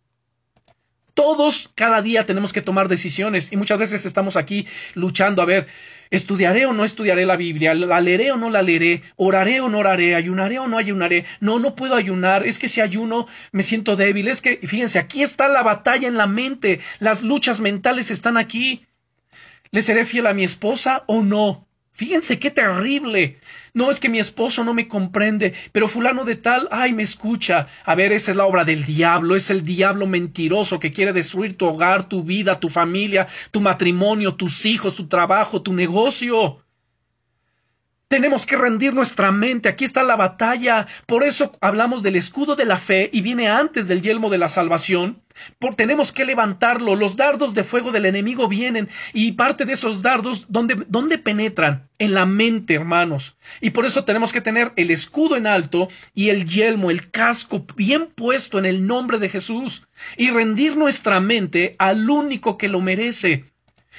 [1.14, 5.68] Todos cada día tenemos que tomar decisiones y muchas veces estamos aquí luchando a ver,
[6.10, 7.72] ¿estudiaré o no estudiaré la Biblia?
[7.72, 9.02] ¿La leeré o no la leeré?
[9.14, 10.16] ¿Oraré o no oraré?
[10.16, 11.24] ¿Ayunaré o no ayunaré?
[11.38, 12.44] No, no puedo ayunar.
[12.44, 14.26] Es que si ayuno me siento débil.
[14.26, 16.80] Es que, fíjense, aquí está la batalla en la mente.
[16.98, 18.84] Las luchas mentales están aquí.
[19.70, 21.68] ¿Le seré fiel a mi esposa o no?
[21.96, 23.38] Fíjense qué terrible.
[23.72, 27.68] No es que mi esposo no me comprende, pero fulano de tal, ay, me escucha.
[27.84, 31.56] A ver, esa es la obra del diablo, es el diablo mentiroso que quiere destruir
[31.56, 36.63] tu hogar, tu vida, tu familia, tu matrimonio, tus hijos, tu trabajo, tu negocio.
[38.08, 39.68] Tenemos que rendir nuestra mente.
[39.68, 40.86] Aquí está la batalla.
[41.06, 44.50] Por eso hablamos del escudo de la fe y viene antes del yelmo de la
[44.50, 45.22] salvación.
[45.58, 46.96] Por, tenemos que levantarlo.
[46.96, 51.88] Los dardos de fuego del enemigo vienen y parte de esos dardos, ¿dónde, ¿dónde penetran?
[51.98, 53.36] En la mente, hermanos.
[53.60, 57.64] Y por eso tenemos que tener el escudo en alto y el yelmo, el casco
[57.74, 62.80] bien puesto en el nombre de Jesús y rendir nuestra mente al único que lo
[62.80, 63.53] merece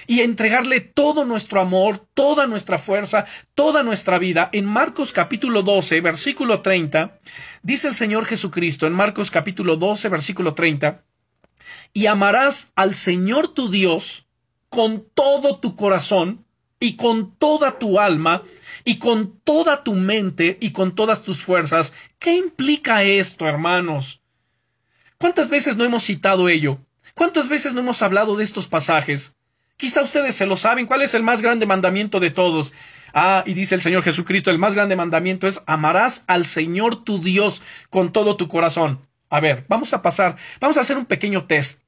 [0.07, 4.49] y entregarle todo nuestro amor, toda nuestra fuerza, toda nuestra vida.
[4.51, 7.19] En Marcos capítulo 12, versículo 30,
[7.63, 11.03] dice el Señor Jesucristo en Marcos capítulo 12, versículo 30,
[11.93, 14.27] y amarás al Señor tu Dios
[14.69, 16.45] con todo tu corazón
[16.79, 18.43] y con toda tu alma
[18.83, 21.93] y con toda tu mente y con todas tus fuerzas.
[22.19, 24.21] ¿Qué implica esto, hermanos?
[25.17, 26.79] ¿Cuántas veces no hemos citado ello?
[27.13, 29.34] ¿Cuántas veces no hemos hablado de estos pasajes?
[29.77, 30.85] Quizá ustedes se lo saben.
[30.85, 32.73] ¿Cuál es el más grande mandamiento de todos?
[33.13, 37.21] Ah, y dice el Señor Jesucristo, el más grande mandamiento es amarás al Señor tu
[37.21, 39.05] Dios con todo tu corazón.
[39.29, 41.81] A ver, vamos a pasar, vamos a hacer un pequeño test.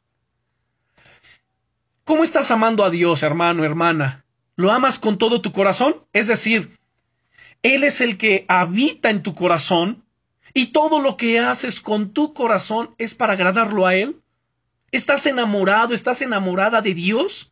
[2.04, 4.26] ¿Cómo estás amando a Dios, hermano, hermana?
[4.56, 5.96] ¿Lo amas con todo tu corazón?
[6.14, 6.78] Es decir,
[7.62, 10.06] Él es el que habita en tu corazón
[10.54, 14.22] y todo lo que haces con tu corazón es para agradarlo a Él.
[14.92, 17.52] ¿Estás enamorado, estás enamorada de Dios?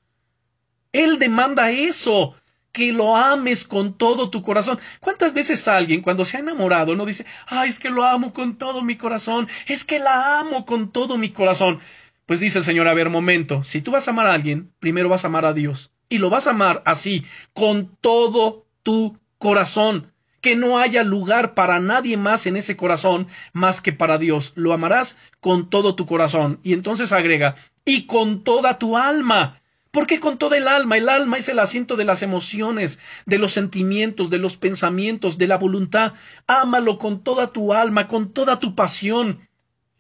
[0.96, 2.36] Él demanda eso.
[2.72, 4.78] que lo ames con todo tu corazón.
[5.00, 8.58] ¿Cuántas veces alguien cuando se ha enamorado no dice, ay, es que lo amo con
[8.58, 11.80] todo mi corazón, es que la amo con todo mi corazón?
[12.26, 15.08] Pues dice el Señor, a ver, momento, si tú vas a amar a alguien, primero
[15.08, 15.92] vas a amar a Dios.
[16.10, 21.80] Y lo vas a amar así, con todo tu corazón que no haya lugar para
[21.80, 24.52] nadie más en ese corazón más que para Dios.
[24.56, 26.60] Lo amarás con todo tu corazón.
[26.62, 27.56] Y entonces agrega,
[27.86, 29.62] y con toda tu alma.
[29.96, 30.98] ¿Por qué con toda el alma?
[30.98, 35.48] El alma es el asiento de las emociones, de los sentimientos, de los pensamientos, de
[35.48, 36.12] la voluntad.
[36.48, 39.48] Ámalo con toda tu alma, con toda tu pasión.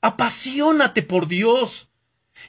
[0.01, 1.87] Apasionate por Dios.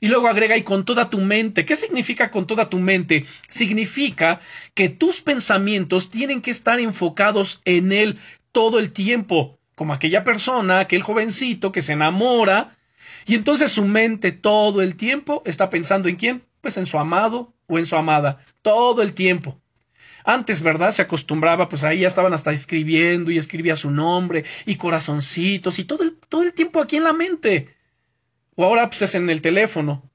[0.00, 1.64] Y luego agrega y con toda tu mente.
[1.64, 3.24] ¿Qué significa con toda tu mente?
[3.48, 4.40] Significa
[4.74, 8.18] que tus pensamientos tienen que estar enfocados en Él
[8.50, 12.76] todo el tiempo, como aquella persona, aquel jovencito que se enamora,
[13.24, 16.42] y entonces su mente todo el tiempo está pensando en quién?
[16.66, 19.60] Pues en su amado o en su amada, todo el tiempo.
[20.24, 20.90] Antes, ¿verdad?
[20.90, 25.84] Se acostumbraba, pues ahí ya estaban hasta escribiendo y escribía su nombre y corazoncitos y
[25.84, 27.72] todo el, todo el tiempo aquí en la mente.
[28.56, 30.10] O ahora pues es en el teléfono.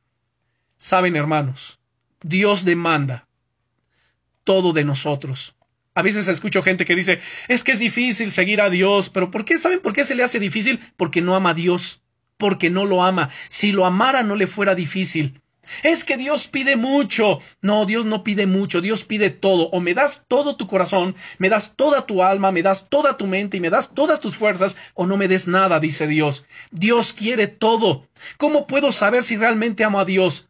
[0.75, 1.79] Saben, hermanos,
[2.21, 3.29] Dios demanda
[4.43, 5.55] todo de nosotros.
[5.95, 9.45] A veces escucho gente que dice, es que es difícil seguir a Dios, pero ¿por
[9.45, 9.57] qué?
[9.57, 10.81] ¿Saben por qué se le hace difícil?
[10.97, 12.01] Porque no ama a Dios,
[12.35, 13.29] porque no lo ama.
[13.47, 15.41] Si lo amara no le fuera difícil.
[15.83, 17.39] Es que Dios pide mucho.
[17.61, 19.69] No, Dios no pide mucho, Dios pide todo.
[19.69, 23.27] O me das todo tu corazón, me das toda tu alma, me das toda tu
[23.27, 26.45] mente y me das todas tus fuerzas, o no me des nada, dice Dios.
[26.71, 28.07] Dios quiere todo.
[28.37, 30.49] ¿Cómo puedo saber si realmente amo a Dios?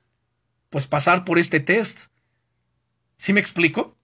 [0.70, 2.08] Pues pasar por este test.
[3.18, 3.96] ¿Sí me explico?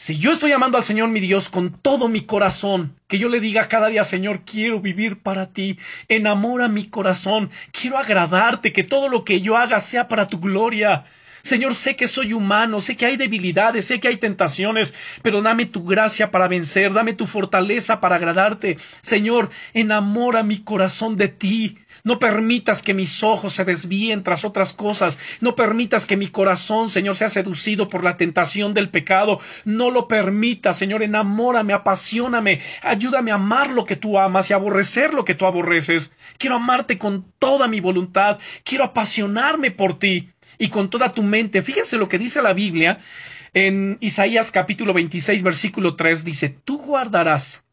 [0.00, 3.38] Si yo estoy amando al Señor mi Dios con todo mi corazón, que yo le
[3.38, 9.10] diga cada día, Señor, quiero vivir para ti, enamora mi corazón, quiero agradarte, que todo
[9.10, 11.04] lo que yo haga sea para tu gloria.
[11.42, 15.66] Señor, sé que soy humano, sé que hay debilidades, sé que hay tentaciones, pero dame
[15.66, 18.78] tu gracia para vencer, dame tu fortaleza para agradarte.
[19.02, 21.76] Señor, enamora mi corazón de ti.
[22.04, 25.18] No permitas que mis ojos se desvíen tras otras cosas.
[25.40, 29.40] No permitas que mi corazón, Señor, sea seducido por la tentación del pecado.
[29.64, 31.02] No lo permitas, Señor.
[31.02, 32.60] Enamórame, apasioname.
[32.82, 36.12] Ayúdame a amar lo que tú amas y aborrecer lo que tú aborreces.
[36.38, 38.38] Quiero amarte con toda mi voluntad.
[38.64, 41.62] Quiero apasionarme por ti y con toda tu mente.
[41.62, 42.98] Fíjense lo que dice la Biblia
[43.52, 47.64] en Isaías capítulo 26 versículo 3 dice, tú guardarás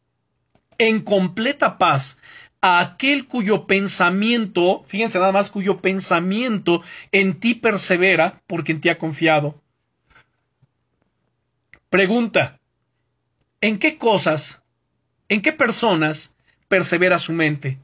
[0.78, 2.18] en completa paz
[2.60, 8.88] a aquel cuyo pensamiento, fíjense nada más, cuyo pensamiento en ti persevera porque en ti
[8.88, 9.60] ha confiado.
[11.90, 12.60] Pregunta,
[13.60, 14.62] ¿en qué cosas,
[15.28, 16.34] en qué personas
[16.68, 17.78] persevera su mente?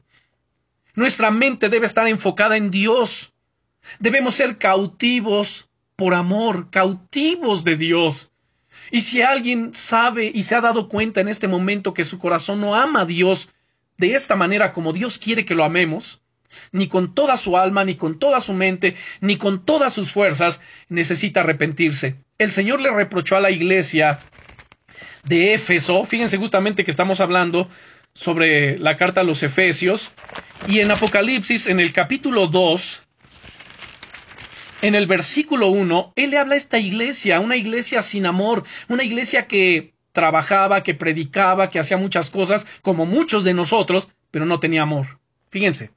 [0.93, 3.33] Nuestra mente debe estar enfocada en Dios.
[3.99, 8.31] Debemos ser cautivos por amor, cautivos de Dios.
[8.91, 12.61] Y si alguien sabe y se ha dado cuenta en este momento que su corazón
[12.61, 13.49] no ama a Dios,
[13.97, 16.21] de esta manera como Dios quiere que lo amemos,
[16.71, 20.61] ni con toda su alma, ni con toda su mente, ni con todas sus fuerzas,
[20.89, 22.15] necesita arrepentirse.
[22.37, 24.19] El Señor le reprochó a la iglesia
[25.23, 27.69] de Éfeso, fíjense justamente que estamos hablando
[28.13, 30.11] sobre la carta a los Efesios,
[30.67, 33.01] y en Apocalipsis, en el capítulo 2,
[34.81, 39.03] en el versículo 1, Él le habla a esta iglesia, una iglesia sin amor, una
[39.03, 44.59] iglesia que trabajaba, que predicaba, que hacía muchas cosas, como muchos de nosotros, pero no
[44.59, 45.19] tenía amor.
[45.51, 45.91] Fíjense.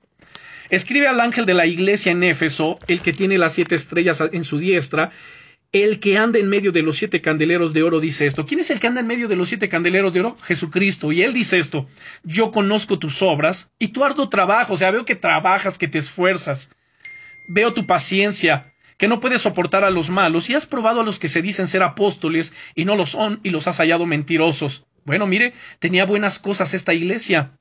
[0.69, 4.45] Escribe al ángel de la iglesia en Éfeso, el que tiene las siete estrellas en
[4.45, 5.11] su diestra,
[5.73, 8.45] el que anda en medio de los siete candeleros de oro dice esto.
[8.45, 10.37] ¿Quién es el que anda en medio de los siete candeleros de oro?
[10.43, 11.13] Jesucristo.
[11.13, 11.87] Y él dice esto.
[12.25, 14.75] Yo conozco tus obras y tu arduo trabajo.
[14.75, 16.71] O sea, veo que trabajas, que te esfuerzas.
[17.49, 21.19] Veo tu paciencia que no puedes soportar a los malos y has probado a los
[21.19, 24.85] que se dicen ser apóstoles y no lo son y los has hallado mentirosos.
[25.05, 27.53] Bueno, mire, tenía buenas cosas esta iglesia.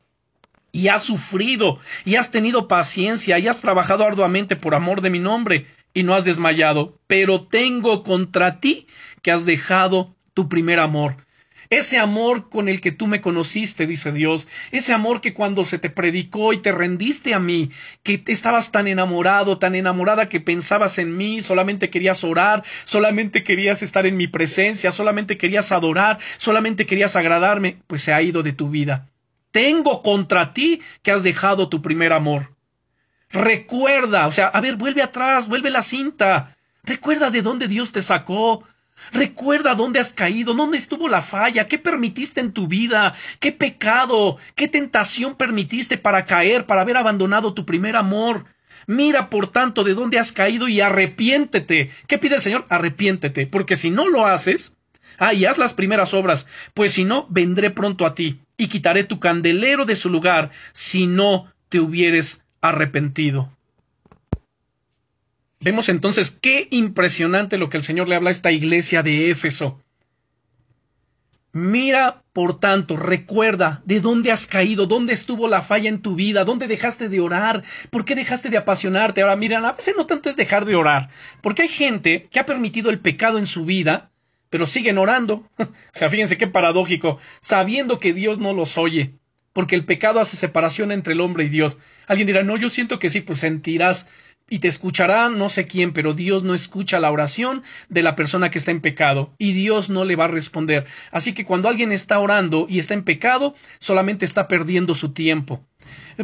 [0.74, 5.20] Y has sufrido, y has tenido paciencia, y has trabajado arduamente por amor de mi
[5.20, 7.00] nombre, y no has desmayado.
[7.08, 8.86] Pero tengo contra ti
[9.22, 11.27] que has dejado tu primer amor.
[11.70, 15.80] Ese amor con el que tú me conociste, dice Dios, ese amor que cuando se
[15.80, 17.72] te predicó y te rendiste a mí,
[18.04, 23.84] que estabas tan enamorado, tan enamorada que pensabas en mí, solamente querías orar, solamente querías
[23.84, 28.54] estar en mi presencia, solamente querías adorar, solamente querías agradarme, pues se ha ido de
[28.54, 29.10] tu vida.
[29.52, 32.56] Tengo contra ti que has dejado tu primer amor.
[33.30, 36.56] Recuerda, o sea, a ver, vuelve atrás, vuelve la cinta.
[36.84, 38.64] Recuerda de dónde Dios te sacó.
[39.12, 44.38] Recuerda dónde has caído, dónde estuvo la falla, qué permitiste en tu vida, qué pecado,
[44.56, 48.46] qué tentación permitiste para caer, para haber abandonado tu primer amor.
[48.86, 51.92] Mira, por tanto, de dónde has caído y arrepiéntete.
[52.08, 52.66] ¿Qué pide el Señor?
[52.70, 54.78] Arrepiéntete, porque si no lo haces,
[55.18, 59.04] ah, y haz las primeras obras, pues si no, vendré pronto a ti y quitaré
[59.04, 63.52] tu candelero de su lugar si no te hubieres arrepentido.
[65.60, 69.82] Vemos entonces qué impresionante lo que el Señor le habla a esta iglesia de Éfeso.
[71.54, 76.46] Mira, por tanto, recuerda de dónde has caído, dónde estuvo la falla en tu vida,
[76.46, 79.22] dónde dejaste de orar, por qué dejaste de apasionarte.
[79.22, 81.10] Ahora, mira, a veces no tanto es dejar de orar,
[81.42, 84.12] porque hay gente que ha permitido el pecado en su vida,
[84.52, 85.50] pero siguen orando.
[85.58, 89.16] o sea, fíjense qué paradójico, sabiendo que Dios no los oye,
[89.52, 91.80] porque el pecado hace separación entre el hombre y Dios.
[92.06, 94.08] Alguien dirá, no, yo siento que sí, pues sentirás
[94.50, 98.50] y te escuchará no sé quién, pero Dios no escucha la oración de la persona
[98.50, 100.86] que está en pecado y Dios no le va a responder.
[101.12, 105.66] Así que cuando alguien está orando y está en pecado, solamente está perdiendo su tiempo.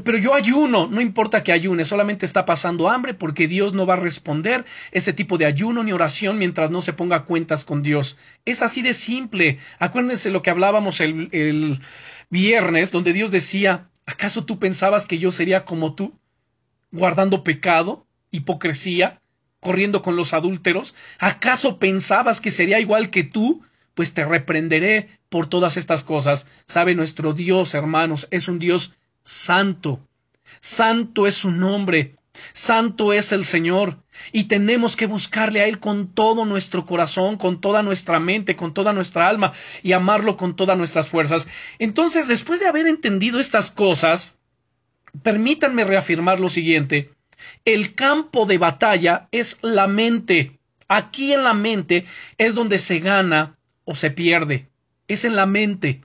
[0.04, 3.94] Pero yo ayuno, no importa que ayune, solamente está pasando hambre porque Dios no va
[3.94, 8.18] a responder ese tipo de ayuno ni oración mientras no se ponga cuentas con Dios.
[8.46, 9.60] Es así de simple.
[9.80, 11.80] Acuérdense lo que hablábamos el, el
[12.30, 16.14] viernes, donde Dios decía, ¿acaso tú pensabas que yo sería como tú?
[16.94, 19.22] guardando pecado hipocresía,
[19.62, 20.94] corriendo con los adúlteros?
[21.20, 23.64] ¿Acaso pensabas que sería igual que tú?
[23.94, 26.48] Pues te reprenderé por todas estas cosas.
[26.66, 30.02] Sabe nuestro Dios, hermanos, es un Dios santo.
[30.60, 32.16] Santo es su nombre.
[32.52, 34.00] Santo es el Señor,
[34.32, 38.74] y tenemos que buscarle a Él con todo nuestro corazón, con toda nuestra mente, con
[38.74, 39.54] toda nuestra alma,
[39.84, 41.48] y amarlo con todas nuestras fuerzas.
[41.78, 44.40] Entonces, después de haber entendido estas cosas,
[45.22, 47.12] permítanme reafirmar lo siguiente.
[47.66, 50.60] El campo de batalla es la mente.
[50.88, 52.06] Aquí en la mente
[52.38, 54.70] es donde se gana o se pierde.
[55.08, 56.02] Es en la mente.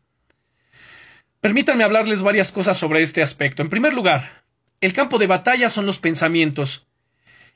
[1.40, 3.62] Permítanme hablarles varias cosas sobre este aspecto.
[3.62, 4.42] En primer lugar,
[4.80, 6.86] el campo de batalla son los pensamientos.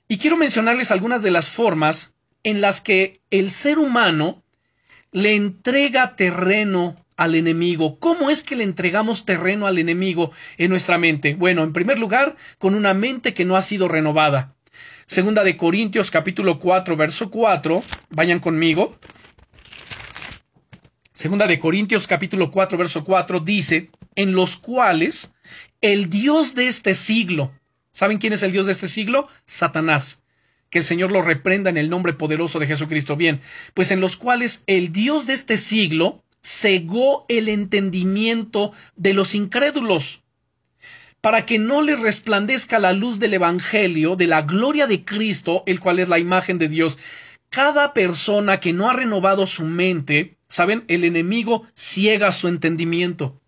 [0.08, 2.14] Y quiero mencionarles algunas de las formas
[2.44, 4.42] en las que el ser humano
[5.10, 7.98] le entrega terreno al enemigo.
[7.98, 11.34] ¿Cómo es que le entregamos terreno al enemigo en nuestra mente?
[11.34, 14.54] Bueno, en primer lugar, con una mente que no ha sido renovada.
[15.06, 17.82] Segunda de Corintios capítulo 4, verso 4.
[18.10, 18.96] Vayan conmigo.
[21.12, 25.34] Segunda de Corintios capítulo 4, verso 4 dice, en los cuales
[25.80, 27.52] el Dios de este siglo,
[27.90, 29.28] ¿saben quién es el Dios de este siglo?
[29.44, 30.24] Satanás.
[30.70, 33.14] Que el Señor lo reprenda en el nombre poderoso de Jesucristo.
[33.14, 33.40] Bien,
[33.74, 40.22] pues en los cuales el Dios de este siglo cegó el entendimiento de los incrédulos,
[41.20, 45.78] para que no les resplandezca la luz del Evangelio, de la gloria de Cristo, el
[45.78, 46.98] cual es la imagen de Dios.
[47.48, 53.40] Cada persona que no ha renovado su mente, saben, el enemigo ciega su entendimiento.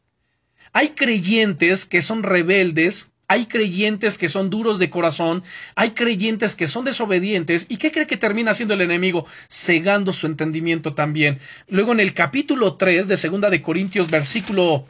[0.72, 5.42] Hay creyentes que son rebeldes, hay creyentes que son duros de corazón,
[5.76, 7.66] hay creyentes que son desobedientes.
[7.68, 9.26] ¿Y qué cree que termina haciendo el enemigo?
[9.48, 11.40] Cegando su entendimiento también.
[11.68, 14.86] Luego en el capítulo 3 de Segunda de Corintios, versículo,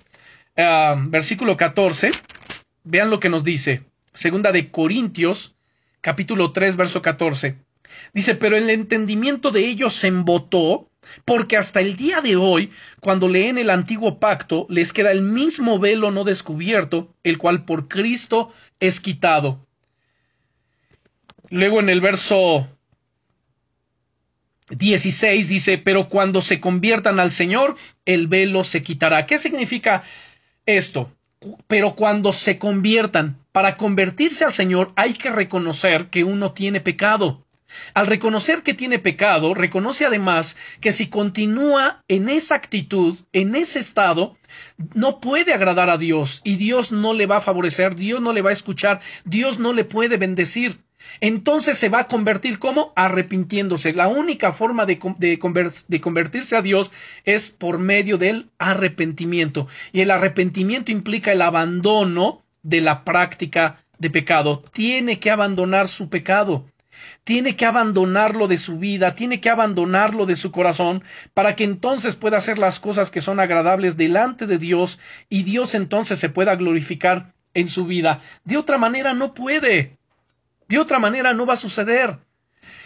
[0.57, 2.11] uh, versículo 14,
[2.85, 3.83] vean lo que nos dice.
[4.13, 5.57] Segunda de Corintios,
[6.01, 7.57] capítulo 3, verso 14.
[8.13, 10.89] Dice, pero el entendimiento de ellos se embotó
[11.25, 15.79] porque hasta el día de hoy, cuando leen el antiguo pacto, les queda el mismo
[15.79, 19.67] velo no descubierto, el cual por Cristo es quitado.
[21.51, 22.69] Luego en el verso
[24.71, 27.77] 16 dice, pero cuando se conviertan al Señor,
[28.07, 29.27] el velo se quitará.
[29.27, 30.03] ¿Qué significa
[30.67, 31.13] esto?
[31.67, 37.44] Pero cuando se conviertan, para convertirse al Señor hay que reconocer que uno tiene pecado.
[37.95, 43.79] Al reconocer que tiene pecado, reconoce además que si continúa en esa actitud, en ese
[43.79, 44.37] estado,
[44.95, 48.43] no puede agradar a Dios y Dios no le va a favorecer, Dios no le
[48.43, 50.81] va a escuchar, Dios no le puede bendecir.
[51.21, 53.93] Entonces se va a convertir como arrepintiéndose.
[53.93, 56.93] La única forma de, de, convertirse a Dios
[57.25, 59.69] es por medio del arrepentimiento.
[59.93, 64.63] Y el arrepentimiento implica el abandono de la práctica de pecado.
[64.73, 66.67] Tiene que abandonar su pecado
[67.25, 72.17] tiene que abandonarlo de su vida, tiene que abandonarlo de su corazón, para que entonces
[72.17, 76.57] pueda hacer las cosas que son agradables delante de Dios y Dios entonces se pueda
[76.57, 78.21] glorificar en su vida.
[78.45, 79.97] De otra manera no puede.
[80.69, 82.19] De otra manera no va a suceder.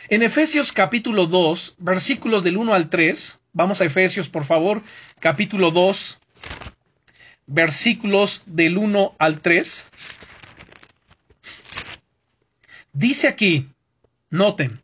[0.08, 4.82] En Efesios capítulo 2, versículos del 1 al 3, vamos a Efesios por favor,
[5.20, 6.18] capítulo 2,
[7.46, 9.86] versículos del 1 al 3.
[12.92, 13.68] Dice aquí,
[14.30, 14.82] Noten.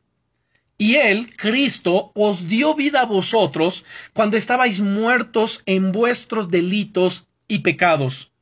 [0.77, 7.61] Y Él, Cristo, os dio vida a vosotros cuando estabais muertos en vuestros delitos y
[7.61, 8.33] pecados,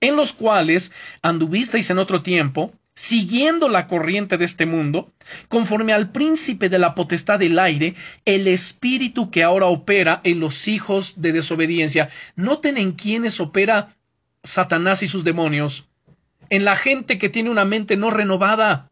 [0.00, 5.12] en los cuales anduvisteis en otro tiempo, siguiendo la corriente de este mundo,
[5.48, 7.94] conforme al príncipe de la potestad del aire,
[8.24, 12.08] el espíritu que ahora opera en los hijos de desobediencia.
[12.36, 13.96] Noten en quiénes opera
[14.42, 15.88] Satanás y sus demonios,
[16.50, 18.91] en la gente que tiene una mente no renovada.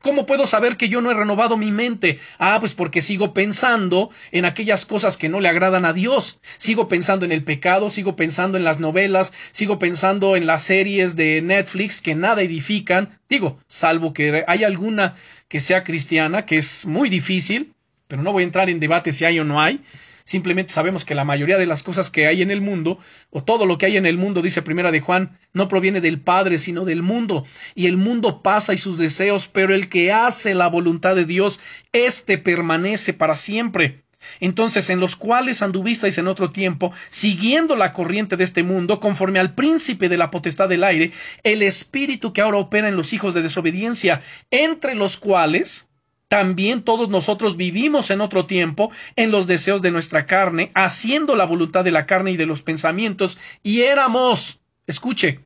[0.00, 2.18] ¿Cómo puedo saber que yo no he renovado mi mente?
[2.38, 6.38] Ah, pues porque sigo pensando en aquellas cosas que no le agradan a Dios.
[6.56, 11.16] Sigo pensando en el pecado, sigo pensando en las novelas, sigo pensando en las series
[11.16, 13.18] de Netflix que nada edifican.
[13.28, 15.16] Digo, salvo que hay alguna
[15.48, 17.74] que sea cristiana, que es muy difícil,
[18.06, 19.80] pero no voy a entrar en debate si hay o no hay.
[20.28, 22.98] Simplemente sabemos que la mayoría de las cosas que hay en el mundo,
[23.30, 26.20] o todo lo que hay en el mundo, dice primera de Juan, no proviene del
[26.20, 27.46] Padre, sino del mundo.
[27.74, 31.60] Y el mundo pasa y sus deseos, pero el que hace la voluntad de Dios,
[31.94, 34.04] éste permanece para siempre.
[34.38, 39.38] Entonces, en los cuales anduvisteis en otro tiempo, siguiendo la corriente de este mundo, conforme
[39.38, 41.12] al príncipe de la potestad del aire,
[41.42, 44.20] el espíritu que ahora opera en los hijos de desobediencia,
[44.50, 45.87] entre los cuales
[46.28, 51.46] también todos nosotros vivimos en otro tiempo en los deseos de nuestra carne, haciendo la
[51.46, 55.40] voluntad de la carne y de los pensamientos, y éramos, escuche,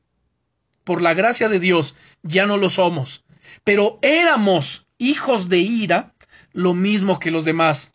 [0.85, 3.25] por la gracia de Dios ya no lo somos,
[3.65, 6.15] pero éramos hijos de ira,
[6.53, 7.95] lo mismo que los demás.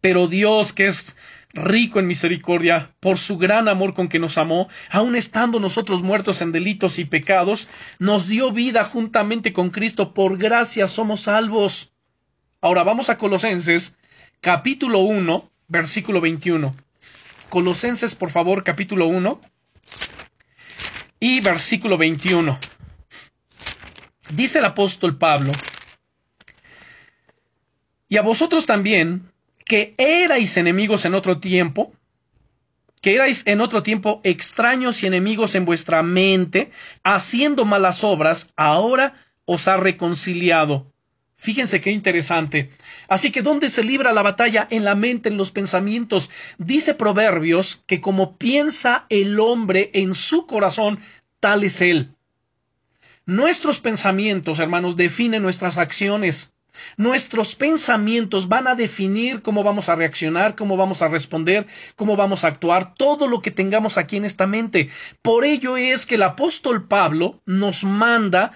[0.00, 1.16] Pero Dios, que es
[1.52, 6.42] rico en misericordia, por su gran amor con que nos amó, aun estando nosotros muertos
[6.42, 7.68] en delitos y pecados,
[7.98, 11.92] nos dio vida juntamente con Cristo, por gracia somos salvos.
[12.60, 13.96] Ahora vamos a Colosenses,
[14.40, 16.74] capítulo 1, versículo 21.
[17.48, 19.40] Colosenses, por favor, capítulo 1
[21.20, 22.58] y versículo 21.
[24.30, 25.52] Dice el apóstol Pablo,
[28.10, 29.30] y a vosotros también,
[29.68, 31.92] que erais enemigos en otro tiempo,
[33.00, 36.72] que erais en otro tiempo extraños y enemigos en vuestra mente,
[37.04, 39.14] haciendo malas obras, ahora
[39.44, 40.92] os ha reconciliado.
[41.36, 42.70] Fíjense qué interesante.
[43.06, 44.66] Así que ¿dónde se libra la batalla?
[44.70, 46.30] En la mente, en los pensamientos.
[46.58, 50.98] Dice Proverbios que como piensa el hombre en su corazón,
[51.38, 52.16] tal es él.
[53.24, 56.54] Nuestros pensamientos, hermanos, definen nuestras acciones.
[56.96, 61.66] Nuestros pensamientos van a definir cómo vamos a reaccionar, cómo vamos a responder,
[61.96, 64.88] cómo vamos a actuar, todo lo que tengamos aquí en esta mente.
[65.22, 68.52] Por ello es que el apóstol Pablo nos manda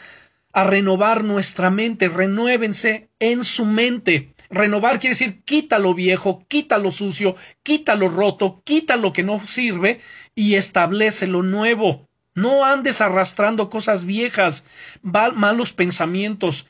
[0.53, 4.35] a renovar nuestra mente, renuévense en su mente.
[4.51, 9.23] Renovar quiere decir quita lo viejo, quita lo sucio, quita lo roto, quita lo que
[9.23, 10.01] no sirve
[10.35, 12.11] y establece lo nuevo.
[12.35, 14.67] No andes arrastrando cosas viejas,
[15.03, 16.67] malos pensamientos,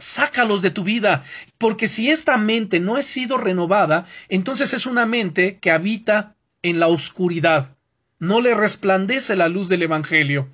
[0.00, 1.24] sácalos de tu vida,
[1.58, 6.80] porque si esta mente no ha sido renovada, entonces es una mente que habita en
[6.80, 7.76] la oscuridad,
[8.18, 10.48] no le resplandece la luz del Evangelio.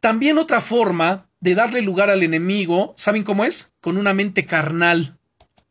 [0.00, 3.72] También otra forma de darle lugar al enemigo, ¿saben cómo es?
[3.80, 5.18] Con una mente carnal.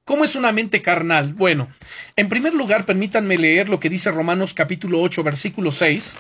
[0.06, 1.34] ¿Cómo es una mente carnal?
[1.34, 1.70] Bueno,
[2.16, 6.16] en primer lugar, permítanme leer lo que dice Romanos capítulo 8, versículo 6.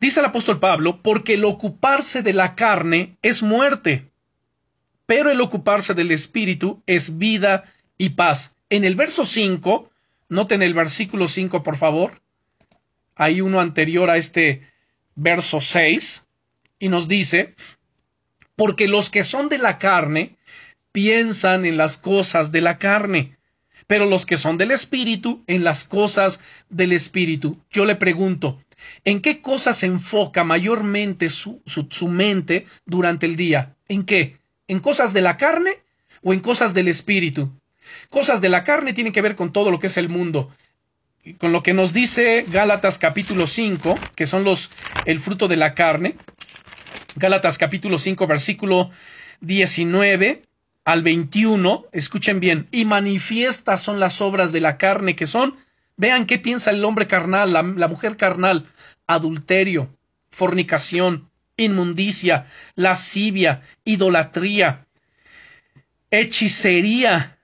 [0.00, 4.09] Dice el apóstol Pablo, porque el ocuparse de la carne es muerte,
[5.10, 7.64] pero el ocuparse del Espíritu es vida
[7.98, 8.54] y paz.
[8.68, 9.90] En el verso 5,
[10.28, 12.22] noten el versículo 5, por favor.
[13.16, 14.70] Hay uno anterior a este
[15.16, 16.28] verso 6,
[16.78, 17.56] y nos dice,
[18.54, 20.36] porque los que son de la carne
[20.92, 23.36] piensan en las cosas de la carne,
[23.88, 26.38] pero los que son del Espíritu en las cosas
[26.68, 27.60] del Espíritu.
[27.68, 28.62] Yo le pregunto,
[29.04, 33.74] ¿en qué cosas se enfoca mayormente su, su mente durante el día?
[33.88, 34.39] ¿En qué?
[34.70, 35.80] En cosas de la carne
[36.22, 37.50] o en cosas del espíritu.
[38.08, 40.48] Cosas de la carne tienen que ver con todo lo que es el mundo.
[41.38, 44.70] Con lo que nos dice Gálatas capítulo 5, que son los
[45.06, 46.14] el fruto de la carne.
[47.16, 48.90] Gálatas capítulo 5 versículo
[49.40, 50.42] 19
[50.84, 55.56] al 21, escuchen bien, y manifiestas son las obras de la carne que son,
[55.96, 58.66] vean qué piensa el hombre carnal, la, la mujer carnal,
[59.06, 59.90] adulterio,
[60.30, 61.29] fornicación,
[61.60, 64.86] inmundicia, lascivia, idolatría,
[66.10, 67.36] hechicería.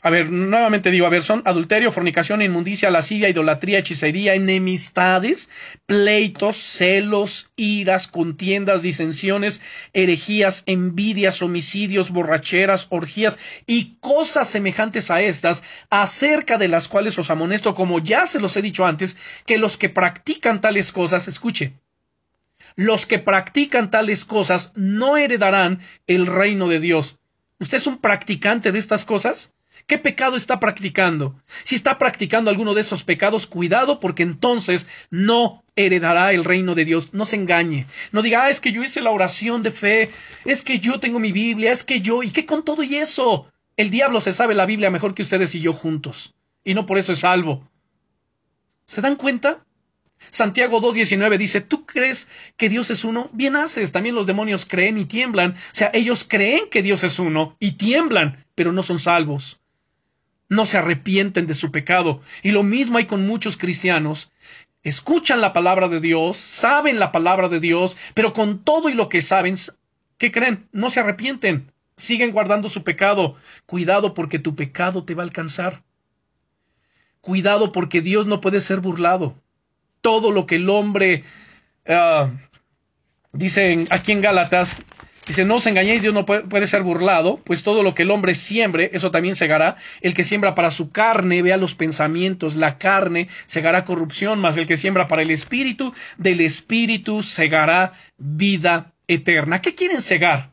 [0.00, 5.50] A ver, nuevamente digo, a ver, son adulterio, fornicación, inmundicia, lascivia, idolatría, hechicería, enemistades,
[5.86, 9.60] pleitos, celos, iras, contiendas, disensiones,
[9.92, 17.30] herejías, envidias, homicidios, borracheras, orgías y cosas semejantes a estas, acerca de las cuales os
[17.30, 19.16] amonesto, como ya se los he dicho antes,
[19.46, 21.72] que los que practican tales cosas, escuche,
[22.76, 27.18] los que practican tales cosas no heredarán el reino de Dios.
[27.58, 29.54] ¿Usted es un practicante de estas cosas?
[29.86, 31.40] ¿Qué pecado está practicando?
[31.64, 36.84] Si está practicando alguno de esos pecados, cuidado porque entonces no heredará el reino de
[36.84, 37.14] Dios.
[37.14, 37.86] No se engañe.
[38.12, 40.10] No diga, ah, es que yo hice la oración de fe,
[40.44, 43.50] es que yo tengo mi Biblia, es que yo, ¿y qué con todo y eso?
[43.76, 46.34] El diablo se sabe la Biblia mejor que ustedes y yo juntos.
[46.64, 47.66] Y no por eso es salvo.
[48.86, 49.64] ¿Se dan cuenta?
[50.30, 53.30] Santiago 2.19 dice, ¿tú crees que Dios es uno?
[53.32, 55.52] Bien haces, también los demonios creen y tiemblan.
[55.52, 59.60] O sea, ellos creen que Dios es uno y tiemblan, pero no son salvos.
[60.48, 62.20] No se arrepienten de su pecado.
[62.42, 64.30] Y lo mismo hay con muchos cristianos.
[64.82, 69.08] Escuchan la palabra de Dios, saben la palabra de Dios, pero con todo y lo
[69.08, 69.56] que saben,
[70.16, 70.68] ¿qué creen?
[70.72, 71.72] No se arrepienten.
[71.96, 73.36] Siguen guardando su pecado.
[73.66, 75.82] Cuidado porque tu pecado te va a alcanzar.
[77.20, 79.36] Cuidado porque Dios no puede ser burlado
[80.00, 81.24] todo lo que el hombre
[81.86, 82.28] uh,
[83.32, 84.78] dice aquí en Gálatas,
[85.26, 88.34] dice, no os engañéis, Dios no puede, ser burlado, pues todo lo que el hombre
[88.34, 89.76] siembre, eso también segará.
[90.00, 94.66] El que siembra para su carne, vea los pensamientos, la carne segará corrupción, mas el
[94.66, 99.60] que siembra para el espíritu, del espíritu segará vida eterna.
[99.60, 100.52] ¿Qué quieren segar?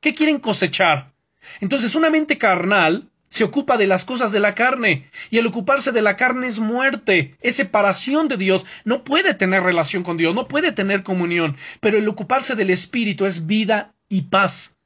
[0.00, 1.12] ¿Qué quieren cosechar?
[1.60, 5.92] Entonces, una mente carnal se ocupa de las cosas de la carne, y el ocuparse
[5.92, 10.34] de la carne es muerte, es separación de Dios, no puede tener relación con Dios,
[10.34, 14.76] no puede tener comunión, pero el ocuparse del Espíritu es vida y paz.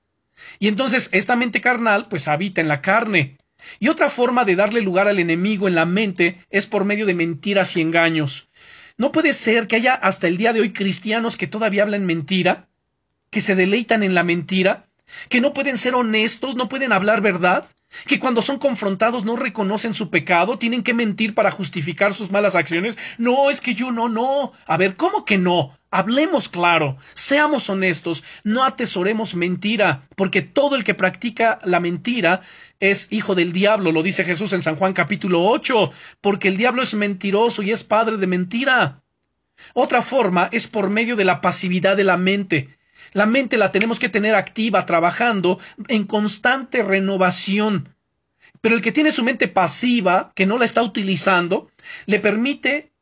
[0.58, 3.36] Y entonces esta mente carnal pues habita en la carne.
[3.78, 7.14] Y otra forma de darle lugar al enemigo en la mente es por medio de
[7.14, 8.48] mentiras y engaños.
[8.96, 12.68] No puede ser que haya hasta el día de hoy cristianos que todavía hablan mentira,
[13.30, 14.86] que se deleitan en la mentira,
[15.28, 17.68] que no pueden ser honestos, no pueden hablar verdad,
[18.06, 22.54] que cuando son confrontados no reconocen su pecado, tienen que mentir para justificar sus malas
[22.54, 22.96] acciones.
[23.18, 24.52] No, es que yo no, no.
[24.66, 25.76] A ver, ¿cómo que no?
[25.92, 32.42] Hablemos claro, seamos honestos, no atesoremos mentira, porque todo el que practica la mentira
[32.78, 36.82] es hijo del diablo, lo dice Jesús en San Juan capítulo 8, porque el diablo
[36.82, 39.02] es mentiroso y es padre de mentira.
[39.74, 42.78] Otra forma es por medio de la pasividad de la mente.
[43.12, 45.58] La mente la tenemos que tener activa, trabajando
[45.88, 47.94] en constante renovación.
[48.60, 51.70] Pero el que tiene su mente pasiva, que no la está utilizando,
[52.06, 52.92] le permite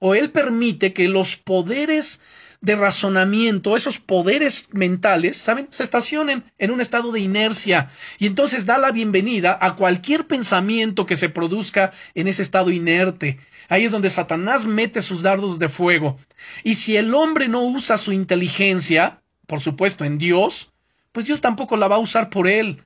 [0.00, 2.20] o él permite que los poderes
[2.60, 5.68] de razonamiento, esos poderes mentales, ¿saben?
[5.70, 11.06] Se estacionen en un estado de inercia y entonces da la bienvenida a cualquier pensamiento
[11.06, 13.38] que se produzca en ese estado inerte.
[13.68, 16.18] Ahí es donde Satanás mete sus dardos de fuego.
[16.64, 20.72] Y si el hombre no usa su inteligencia, por supuesto, en Dios,
[21.10, 22.84] pues Dios tampoco la va a usar por él.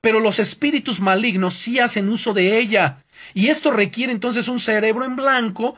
[0.00, 3.04] Pero los espíritus malignos sí hacen uso de ella,
[3.34, 5.76] y esto requiere entonces un cerebro en blanco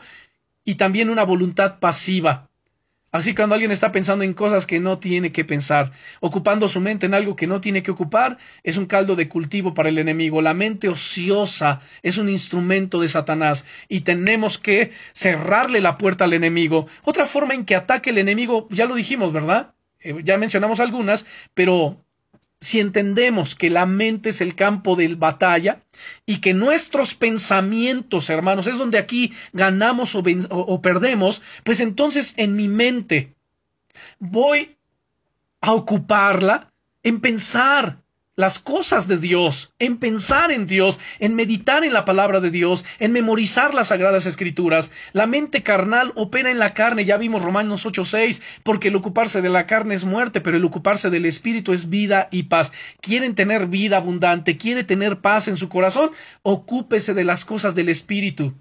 [0.65, 2.49] y también una voluntad pasiva.
[3.11, 5.91] Así cuando alguien está pensando en cosas que no tiene que pensar,
[6.21, 9.75] ocupando su mente en algo que no tiene que ocupar, es un caldo de cultivo
[9.75, 10.41] para el enemigo.
[10.41, 16.33] La mente ociosa es un instrumento de Satanás y tenemos que cerrarle la puerta al
[16.33, 16.87] enemigo.
[17.03, 19.75] Otra forma en que ataque el enemigo, ya lo dijimos, ¿verdad?
[20.03, 22.03] Eh, ya mencionamos algunas, pero
[22.59, 25.83] si entendemos que la mente es el campo de batalla
[26.25, 32.55] y que nuestros pensamientos, hermanos, es donde aquí ganamos o, o, perdemos, pues entonces en
[32.55, 33.35] mi mente
[34.19, 34.77] voy
[35.59, 36.71] a ocuparla
[37.03, 38.02] en pensar
[38.35, 42.83] las cosas de Dios, en pensar en Dios, en meditar en la palabra de Dios,
[42.99, 44.91] en memorizar las sagradas escrituras.
[45.11, 49.49] La mente carnal opera en la carne, ya vimos Romanos 8:6, porque el ocuparse de
[49.49, 52.73] la carne es muerte, pero el ocuparse del espíritu es vida y paz.
[53.01, 54.57] ¿Quieren tener vida abundante?
[54.57, 56.11] ¿Quiere tener paz en su corazón?
[56.41, 58.53] Ocúpese de las cosas del espíritu.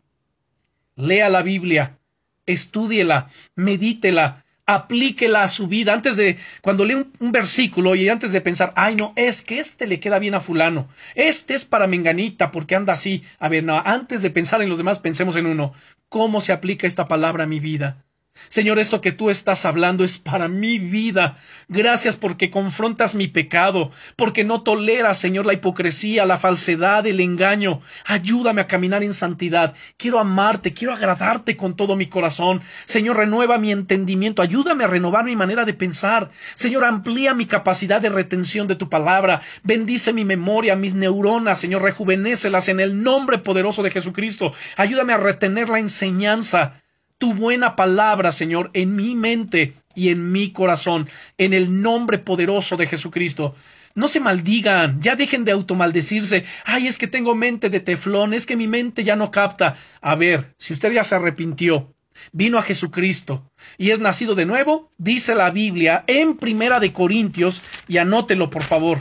[0.97, 1.99] Lea la Biblia,
[2.45, 5.93] estúdiela, medítela, aplíquela a su vida.
[5.93, 9.87] Antes de, cuando lee un, versículo y antes de pensar, ay no, es que este
[9.87, 13.25] le queda bien a fulano, este es para menganita porque anda así.
[13.39, 15.73] A ver, no, antes de pensar en los demás, pensemos en uno.
[16.09, 18.05] ¿Cómo se aplica esta palabra a mi vida?
[18.53, 21.37] Señor, esto que tú estás hablando es para mi vida.
[21.69, 27.81] Gracias porque confrontas mi pecado, porque no toleras, Señor, la hipocresía, la falsedad, el engaño.
[28.05, 29.75] Ayúdame a caminar en santidad.
[29.97, 32.61] Quiero amarte, quiero agradarte con todo mi corazón.
[32.85, 36.31] Señor, renueva mi entendimiento, ayúdame a renovar mi manera de pensar.
[36.55, 39.41] Señor, amplía mi capacidad de retención de tu palabra.
[39.63, 44.53] Bendice mi memoria, mis neuronas, Señor, rejuvenécelas en el nombre poderoso de Jesucristo.
[44.77, 46.82] Ayúdame a retener la enseñanza
[47.23, 51.09] tu buena palabra, Señor, en mi mente y en mi corazón,
[51.39, 53.55] en el nombre poderoso de Jesucristo.
[53.95, 56.45] No se maldigan, ya dejen de automaldecirse.
[56.65, 59.77] Ay, es que tengo mente de teflón, es que mi mente ya no capta.
[60.01, 61.95] A ver, si usted ya se arrepintió,
[62.33, 63.49] vino a Jesucristo
[63.79, 68.65] y es nacido de nuevo, dice la Biblia en Primera de Corintios, y anótelo por
[68.65, 69.01] favor.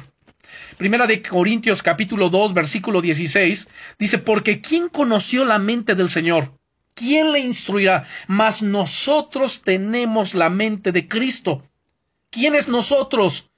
[0.77, 3.67] Primera de Corintios capítulo 2 versículo 16
[3.97, 6.60] dice, porque ¿quién conoció la mente del Señor?
[7.01, 8.03] ¿Quién le instruirá?
[8.27, 11.63] Mas nosotros tenemos la mente de Cristo.
[12.29, 13.49] ¿Quiénes nosotros?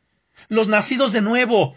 [0.47, 1.75] Los nacidos de nuevo,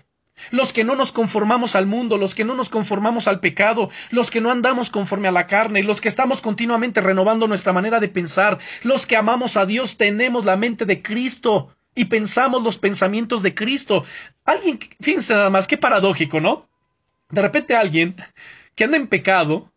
[0.52, 4.30] los que no nos conformamos al mundo, los que no nos conformamos al pecado, los
[4.30, 8.10] que no andamos conforme a la carne, los que estamos continuamente renovando nuestra manera de
[8.10, 13.42] pensar, los que amamos a Dios, tenemos la mente de Cristo y pensamos los pensamientos
[13.42, 14.04] de Cristo.
[14.44, 16.68] Alguien, fíjense nada más, qué paradójico, ¿no?
[17.28, 18.14] De repente alguien
[18.76, 19.72] que anda en pecado,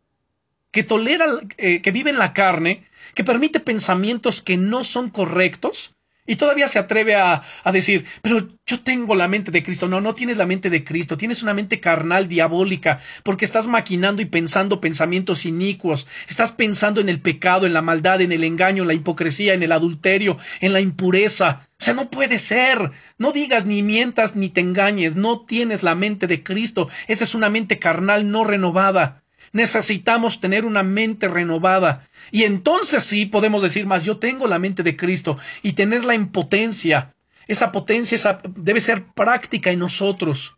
[0.71, 1.25] que tolera,
[1.57, 5.95] eh, que vive en la carne, que permite pensamientos que no son correctos,
[6.29, 9.87] y todavía se atreve a, a, decir, pero yo tengo la mente de Cristo.
[9.87, 14.21] No, no tienes la mente de Cristo, tienes una mente carnal, diabólica, porque estás maquinando
[14.21, 18.83] y pensando pensamientos inicuos, estás pensando en el pecado, en la maldad, en el engaño,
[18.83, 21.67] en la hipocresía, en el adulterio, en la impureza.
[21.81, 22.91] O sea, no puede ser.
[23.17, 26.89] No digas ni mientas ni te engañes, no tienes la mente de Cristo.
[27.07, 29.23] Esa es una mente carnal no renovada.
[29.51, 32.07] Necesitamos tener una mente renovada.
[32.31, 36.27] Y entonces sí podemos decir más, yo tengo la mente de Cristo y tenerla en
[36.27, 37.13] potencia.
[37.47, 40.57] Esa potencia debe ser práctica en nosotros.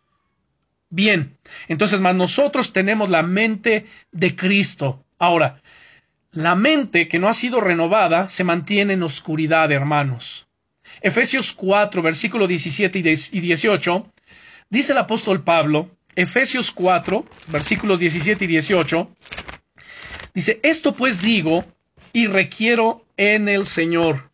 [0.90, 1.38] Bien,
[1.70, 5.06] entonces más nosotros tenemos la mente de Cristo.
[5.18, 5.62] Ahora,
[6.34, 10.48] la mente que no ha sido renovada se mantiene en oscuridad, hermanos.
[11.02, 14.14] Efesios 4, versículo 17 y 18,
[14.70, 19.16] dice el apóstol Pablo, Efesios 4, versículos 17 y 18,
[20.34, 21.66] dice, esto pues digo
[22.14, 24.32] y requiero en el Señor.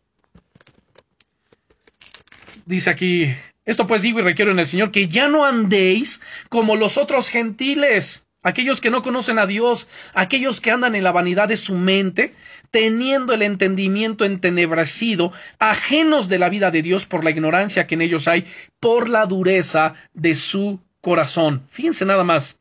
[2.66, 3.32] Dice aquí,
[3.64, 7.28] esto pues digo y requiero en el Señor, que ya no andéis como los otros
[7.28, 11.76] gentiles, aquellos que no conocen a Dios, aquellos que andan en la vanidad de su
[11.76, 12.34] mente,
[12.70, 18.02] teniendo el entendimiento entenebrecido, ajenos de la vida de Dios por la ignorancia que en
[18.02, 18.46] ellos hay,
[18.80, 21.66] por la dureza de su corazón.
[21.70, 22.58] Fíjense nada más.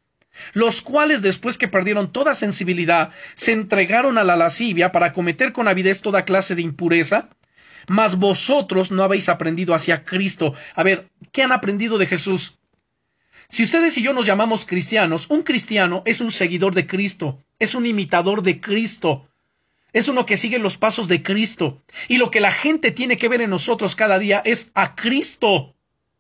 [0.54, 5.68] Los cuales, después que perdieron toda sensibilidad, se entregaron a la lascivia para cometer con
[5.68, 7.30] avidez toda clase de impureza.
[7.88, 10.54] Mas vosotros no habéis aprendido hacia Cristo.
[10.76, 12.58] A ver, ¿qué han aprendido de Jesús?
[13.50, 17.76] Si ustedes y yo nos llamamos cristianos, un cristiano es un seguidor de Cristo, es
[17.76, 19.30] un imitador de Cristo,
[19.94, 21.82] es uno que sigue los pasos de Cristo.
[22.10, 25.76] Y lo que la gente tiene que ver en nosotros cada día es a Cristo.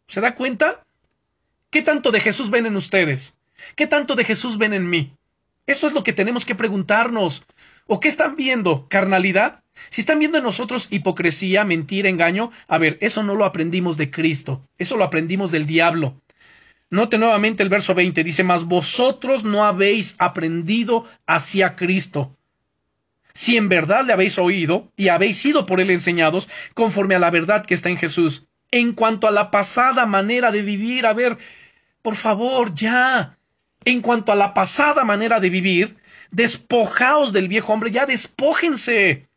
[0.07, 0.86] ¿Se da cuenta?
[1.69, 3.37] ¿Qué tanto de Jesús ven en ustedes?
[3.75, 5.11] ¿Qué tanto de Jesús ven en mí?
[5.65, 7.43] Eso es lo que tenemos que preguntarnos.
[7.87, 8.87] ¿O qué están viendo?
[8.87, 9.63] ¿Carnalidad?
[9.89, 14.09] Si están viendo en nosotros hipocresía, mentira, engaño, a ver, eso no lo aprendimos de
[14.09, 16.21] Cristo, eso lo aprendimos del diablo.
[16.89, 22.33] Note nuevamente el verso 20, dice, mas vosotros no habéis aprendido hacia Cristo.
[23.33, 27.29] Si en verdad le habéis oído y habéis sido por él enseñados, conforme a la
[27.29, 31.05] verdad que está en Jesús en cuanto a la pasada manera de vivir.
[31.05, 31.37] A ver,
[32.01, 33.37] por favor, ya.
[33.85, 35.97] En cuanto a la pasada manera de vivir,
[36.31, 39.27] despojaos del viejo hombre, ya despójense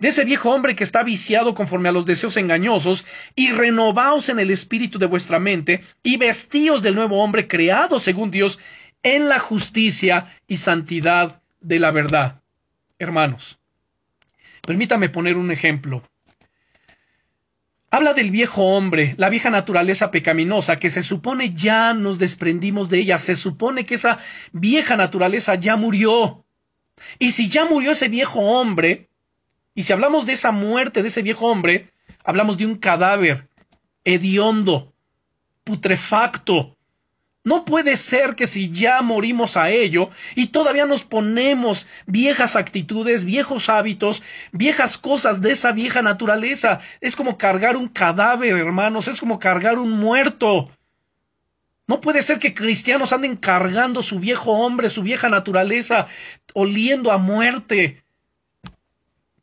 [0.00, 3.04] de ese viejo hombre que está viciado conforme a los deseos engañosos,
[3.36, 8.30] y renovaos en el espíritu de vuestra mente, y vestíos del nuevo hombre creado según
[8.30, 8.58] Dios
[9.02, 12.40] en la justicia y santidad de la verdad.
[12.98, 13.58] Hermanos,
[14.66, 16.02] permítame poner un ejemplo.
[17.92, 22.98] Habla del viejo hombre, la vieja naturaleza pecaminosa, que se supone ya nos desprendimos de
[23.00, 24.18] ella, se supone que esa
[24.52, 26.44] vieja naturaleza ya murió.
[27.18, 29.08] Y si ya murió ese viejo hombre,
[29.74, 31.90] y si hablamos de esa muerte de ese viejo hombre,
[32.22, 33.48] hablamos de un cadáver
[34.04, 34.92] hediondo,
[35.64, 36.76] putrefacto,
[37.42, 43.24] no puede ser que si ya morimos a ello y todavía nos ponemos viejas actitudes,
[43.24, 44.22] viejos hábitos,
[44.52, 46.80] viejas cosas de esa vieja naturaleza.
[47.00, 50.70] Es como cargar un cadáver, hermanos, es como cargar un muerto.
[51.86, 56.08] No puede ser que cristianos anden cargando su viejo hombre, su vieja naturaleza,
[56.52, 58.04] oliendo a muerte.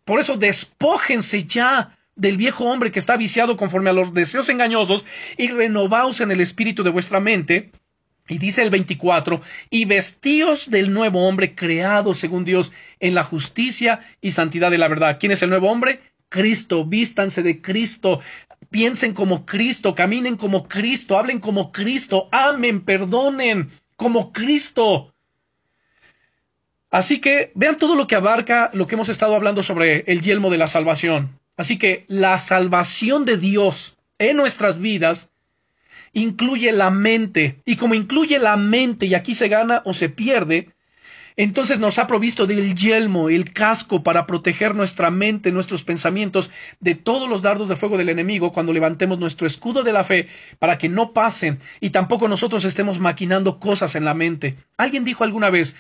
[0.05, 5.03] Por eso despójense ya del viejo hombre que está viciado conforme a los deseos engañosos
[5.35, 7.71] y renovaos en el espíritu de vuestra mente
[8.27, 13.99] y dice el 24, y vestíos del nuevo hombre creado según Dios en la justicia
[14.21, 15.17] y santidad de la verdad.
[15.19, 16.01] ¿Quién es el nuevo hombre?
[16.29, 18.19] Cristo, vístanse de Cristo,
[18.69, 25.13] piensen como Cristo, caminen como Cristo, hablen como Cristo, amen, perdonen como Cristo.
[26.89, 30.49] Así que vean todo lo que abarca lo que hemos estado hablando sobre el yelmo
[30.49, 31.39] de la salvación.
[31.57, 35.31] Así que la salvación de Dios en nuestras vidas
[36.19, 37.61] incluye la mente.
[37.65, 40.69] Y como incluye la mente y aquí se gana o se pierde,
[41.39, 46.49] Entonces nos ha provisto del yelmo, el casco para proteger nuestra mente, nuestros pensamientos
[46.79, 50.27] de todos los dardos de fuego del enemigo cuando levantemos nuestro escudo de la fe
[50.57, 54.57] para que no pasen y tampoco nosotros estemos maquinando cosas en la mente.
[54.77, 55.75] Alguien dijo alguna vez,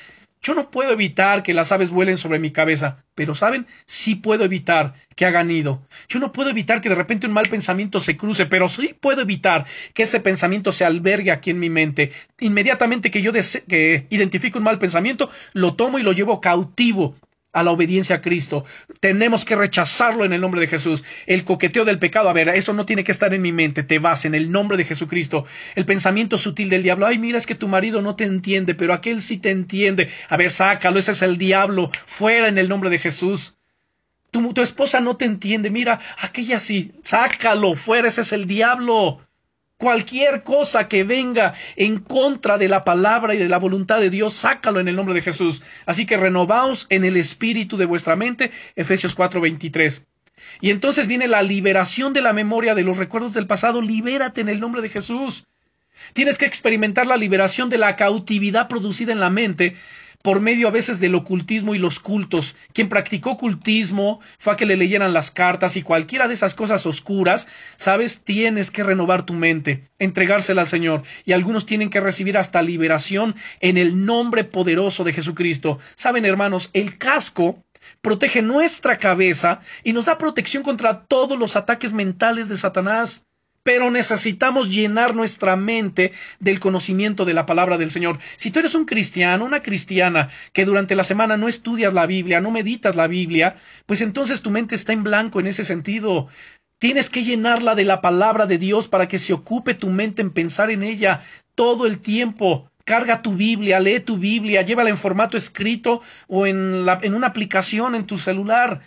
[0.47, 3.67] yo no puedo evitar que las aves vuelen sobre mi cabeza, pero ¿saben?
[3.85, 5.85] Sí puedo evitar que hagan nido.
[6.07, 9.21] Yo no puedo evitar que de repente un mal pensamiento se cruce, pero sí puedo
[9.21, 12.13] evitar que ese pensamiento se albergue aquí en mi mente.
[12.39, 13.33] Inmediatamente que yo
[13.67, 17.15] que identifico un mal pensamiento, lo tomo y lo llevo cautivo
[17.53, 18.65] a la obediencia a Cristo.
[18.99, 21.03] Tenemos que rechazarlo en el nombre de Jesús.
[21.25, 23.99] El coqueteo del pecado, a ver, eso no tiene que estar en mi mente, te
[23.99, 25.45] vas en el nombre de Jesucristo.
[25.75, 28.93] El pensamiento sutil del diablo, ay, mira, es que tu marido no te entiende, pero
[28.93, 30.09] aquel sí te entiende.
[30.29, 33.55] A ver, sácalo, ese es el diablo, fuera en el nombre de Jesús.
[34.31, 39.26] Tu, tu esposa no te entiende, mira, aquella sí, sácalo, fuera, ese es el diablo.
[39.77, 44.33] Cualquier cosa que venga en contra de la palabra y de la voluntad de Dios,
[44.33, 45.61] sácalo en el nombre de Jesús.
[45.85, 50.03] Así que renovaos en el espíritu de vuestra mente, Efesios 4:23.
[50.61, 54.49] Y entonces viene la liberación de la memoria de los recuerdos del pasado, libérate en
[54.49, 55.45] el nombre de Jesús.
[56.13, 59.75] Tienes que experimentar la liberación de la cautividad producida en la mente
[60.21, 62.55] por medio a veces del ocultismo y los cultos.
[62.73, 66.85] Quien practicó ocultismo fue a que le leyeran las cartas y cualquiera de esas cosas
[66.85, 71.03] oscuras, sabes, tienes que renovar tu mente, entregársela al Señor.
[71.25, 75.79] Y algunos tienen que recibir hasta liberación en el nombre poderoso de Jesucristo.
[75.95, 77.63] Saben, hermanos, el casco
[78.01, 83.27] protege nuestra cabeza y nos da protección contra todos los ataques mentales de Satanás
[83.67, 88.17] pero necesitamos llenar nuestra mente del conocimiento de la palabra del Señor.
[88.37, 92.39] Si tú eres un cristiano, una cristiana, que durante la semana no estudias la Biblia,
[92.39, 96.29] no meditas la Biblia, pues entonces tu mente está en blanco en ese sentido.
[96.79, 100.31] Tienes que llenarla de la palabra de Dios para que se ocupe tu mente en
[100.31, 102.71] pensar en ella todo el tiempo.
[102.85, 107.27] Carga tu Biblia, lee tu Biblia, llévala en formato escrito o en, la, en una
[107.27, 108.79] aplicación en tu celular.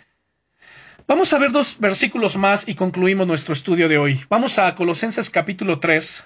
[1.11, 4.21] Vamos a ver dos versículos más y concluimos nuestro estudio de hoy.
[4.29, 6.23] Vamos a Colosenses capítulo 3.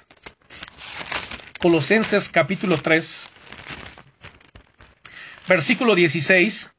[1.59, 3.27] Colosenses capítulo 3.
[5.47, 6.71] Versículo 16.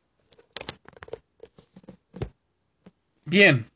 [3.25, 3.73] Bien.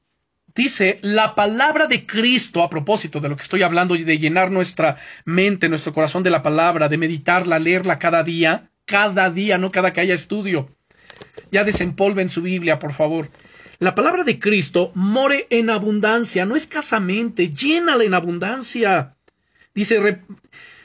[0.55, 4.97] Dice, la palabra de Cristo, a propósito de lo que estoy hablando, de llenar nuestra
[5.25, 9.93] mente, nuestro corazón de la palabra, de meditarla, leerla cada día, cada día, no cada
[9.93, 10.69] que haya estudio.
[11.51, 13.29] Ya desempolven su Biblia, por favor.
[13.81, 19.17] La palabra de Cristo more en abundancia, no escasamente, llénala en abundancia.
[19.75, 20.23] Dice,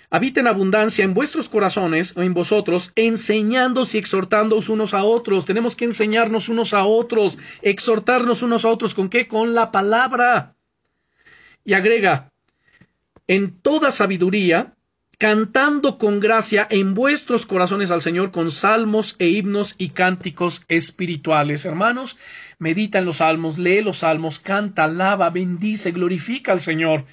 [0.10, 5.46] habita en abundancia en vuestros corazones o en vosotros, enseñándoos y exhortándoos unos a otros.
[5.46, 8.96] Tenemos que enseñarnos unos a otros, exhortarnos unos a otros.
[8.96, 9.28] ¿Con qué?
[9.28, 10.56] Con la palabra.
[11.66, 12.32] Y agrega,
[13.28, 14.75] en toda sabiduría,
[15.18, 21.66] cantando con gracia en vuestros corazones al Señor con salmos e himnos y cánticos espirituales.
[21.66, 22.18] Hermanos,
[22.60, 27.06] medita en los salmos, lee los salmos, canta, alaba, bendice, glorifica al Señor.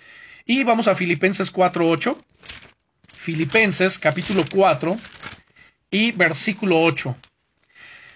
[0.44, 2.16] Y vamos a Filipenses 4.8.
[3.06, 4.96] Filipenses capítulo 4
[5.90, 7.16] y versículo 8.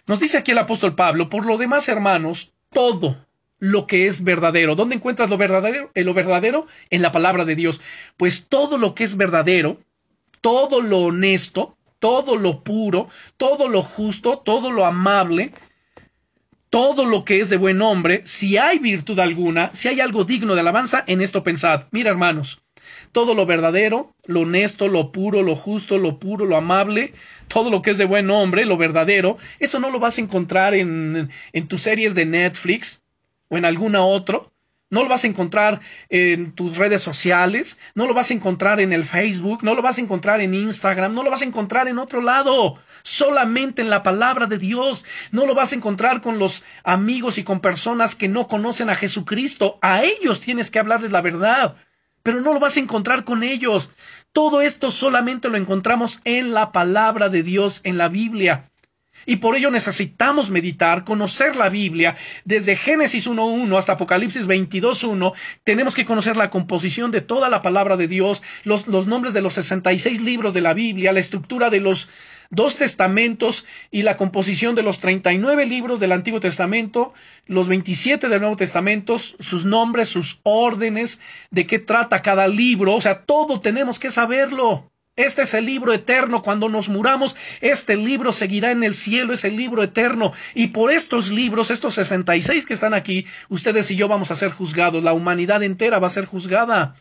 [0.06, 3.25] Nos dice aquí el apóstol Pablo, por lo demás, hermanos, todo
[3.58, 4.74] lo que es verdadero.
[4.74, 5.90] ¿Dónde encuentras lo verdadero?
[5.94, 7.80] En lo verdadero en la palabra de Dios.
[8.16, 9.78] Pues todo lo que es verdadero,
[10.40, 15.52] todo lo honesto, todo lo puro, todo lo justo, todo lo amable,
[16.70, 20.54] todo lo que es de buen hombre, si hay virtud alguna, si hay algo digno
[20.54, 21.84] de alabanza, en esto pensad.
[21.90, 22.62] Mira, hermanos,
[23.12, 27.14] todo lo verdadero, lo honesto, lo puro, lo justo, lo puro, lo amable,
[27.48, 30.74] todo lo que es de buen hombre, lo verdadero, eso no lo vas a encontrar
[30.74, 33.02] en, en tus series de Netflix,
[33.48, 34.52] o en alguna otro.
[34.88, 35.80] No lo vas a encontrar
[36.10, 39.98] en tus redes sociales, no lo vas a encontrar en el Facebook, no lo vas
[39.98, 44.04] a encontrar en Instagram, no lo vas a encontrar en otro lado, solamente en la
[44.04, 45.04] palabra de Dios.
[45.32, 48.94] No lo vas a encontrar con los amigos y con personas que no conocen a
[48.94, 49.80] Jesucristo.
[49.82, 51.74] A ellos tienes que hablarles la verdad,
[52.22, 53.90] pero no lo vas a encontrar con ellos.
[54.30, 58.70] Todo esto solamente lo encontramos en la palabra de Dios, en la Biblia.
[59.26, 62.16] Y por ello necesitamos meditar, conocer la Biblia.
[62.44, 65.32] Desde Génesis 1.1 hasta Apocalipsis 22.1
[65.64, 69.54] tenemos que conocer la composición de toda la palabra de Dios, los, nombres de los
[69.54, 72.08] 66 libros de la Biblia, la estructura de los
[72.50, 77.12] dos testamentos y la composición de los 39 libros del Antiguo Testamento,
[77.46, 81.18] los 27 del Nuevo Testamento, sus nombres, sus órdenes,
[81.50, 84.92] de qué trata cada libro, o sea, todo tenemos que saberlo.
[85.16, 86.42] Este es el libro eterno.
[86.42, 90.34] Cuando nos muramos, este libro seguirá en el cielo, es el libro eterno.
[90.54, 94.50] Y por estos libros, estos 66 que están aquí, ustedes y yo vamos a ser
[94.50, 95.02] juzgados.
[95.02, 96.96] La humanidad entera va a ser juzgada.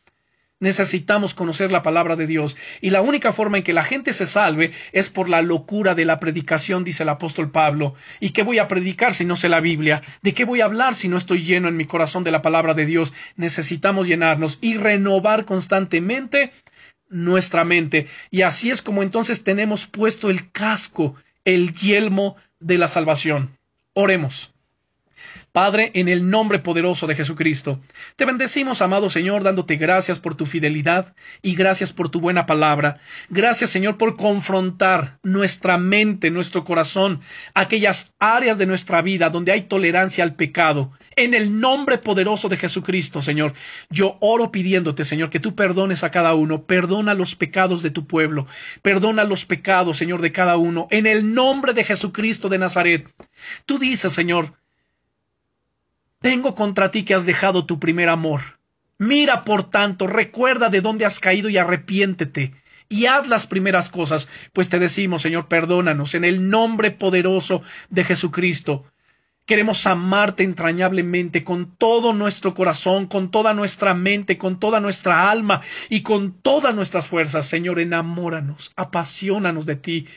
[0.62, 4.26] Necesitamos conocer la palabra de Dios y la única forma en que la gente se
[4.26, 7.96] salve es por la locura de la predicación, dice el apóstol Pablo.
[8.22, 10.02] ¿Y qué voy a predicar si no sé la Biblia?
[10.22, 12.74] ¿De qué voy a hablar si no estoy lleno en mi corazón de la palabra
[12.74, 13.14] de Dios?
[13.36, 16.54] Necesitamos llenarnos y renovar constantemente
[17.10, 18.08] nuestra mente.
[18.32, 23.58] Y así es como entonces tenemos puesto el casco, el yelmo de la salvación.
[23.94, 24.55] Oremos.
[25.56, 27.80] Padre, en el nombre poderoso de Jesucristo,
[28.18, 33.00] te bendecimos, amado Señor, dándote gracias por tu fidelidad y gracias por tu buena palabra.
[33.30, 37.22] Gracias, Señor, por confrontar nuestra mente, nuestro corazón,
[37.54, 40.92] aquellas áreas de nuestra vida donde hay tolerancia al pecado.
[41.16, 43.54] En el nombre poderoso de Jesucristo, Señor,
[43.90, 48.08] yo oro pidiéndote, Señor, que tú perdones a cada uno, perdona los pecados de tu
[48.08, 48.46] pueblo,
[48.82, 53.10] perdona los pecados, Señor, de cada uno, en el nombre de Jesucristo de Nazaret.
[53.66, 54.54] Tú dices, Señor,
[56.26, 58.42] tengo contra ti que has dejado tu primer amor.
[58.98, 62.52] Mira, por tanto, recuerda de dónde has caído y arrepiéntete
[62.90, 67.62] y haz las primeras cosas, pues te decimos, Señor, perdónanos en el nombre poderoso
[67.92, 68.86] de Jesucristo.
[69.46, 75.62] Queremos amarte entrañablemente con todo nuestro corazón, con toda nuestra mente, con toda nuestra alma
[75.90, 77.46] y con todas nuestras fuerzas.
[77.46, 80.08] Señor, enamóranos, apasionanos de ti.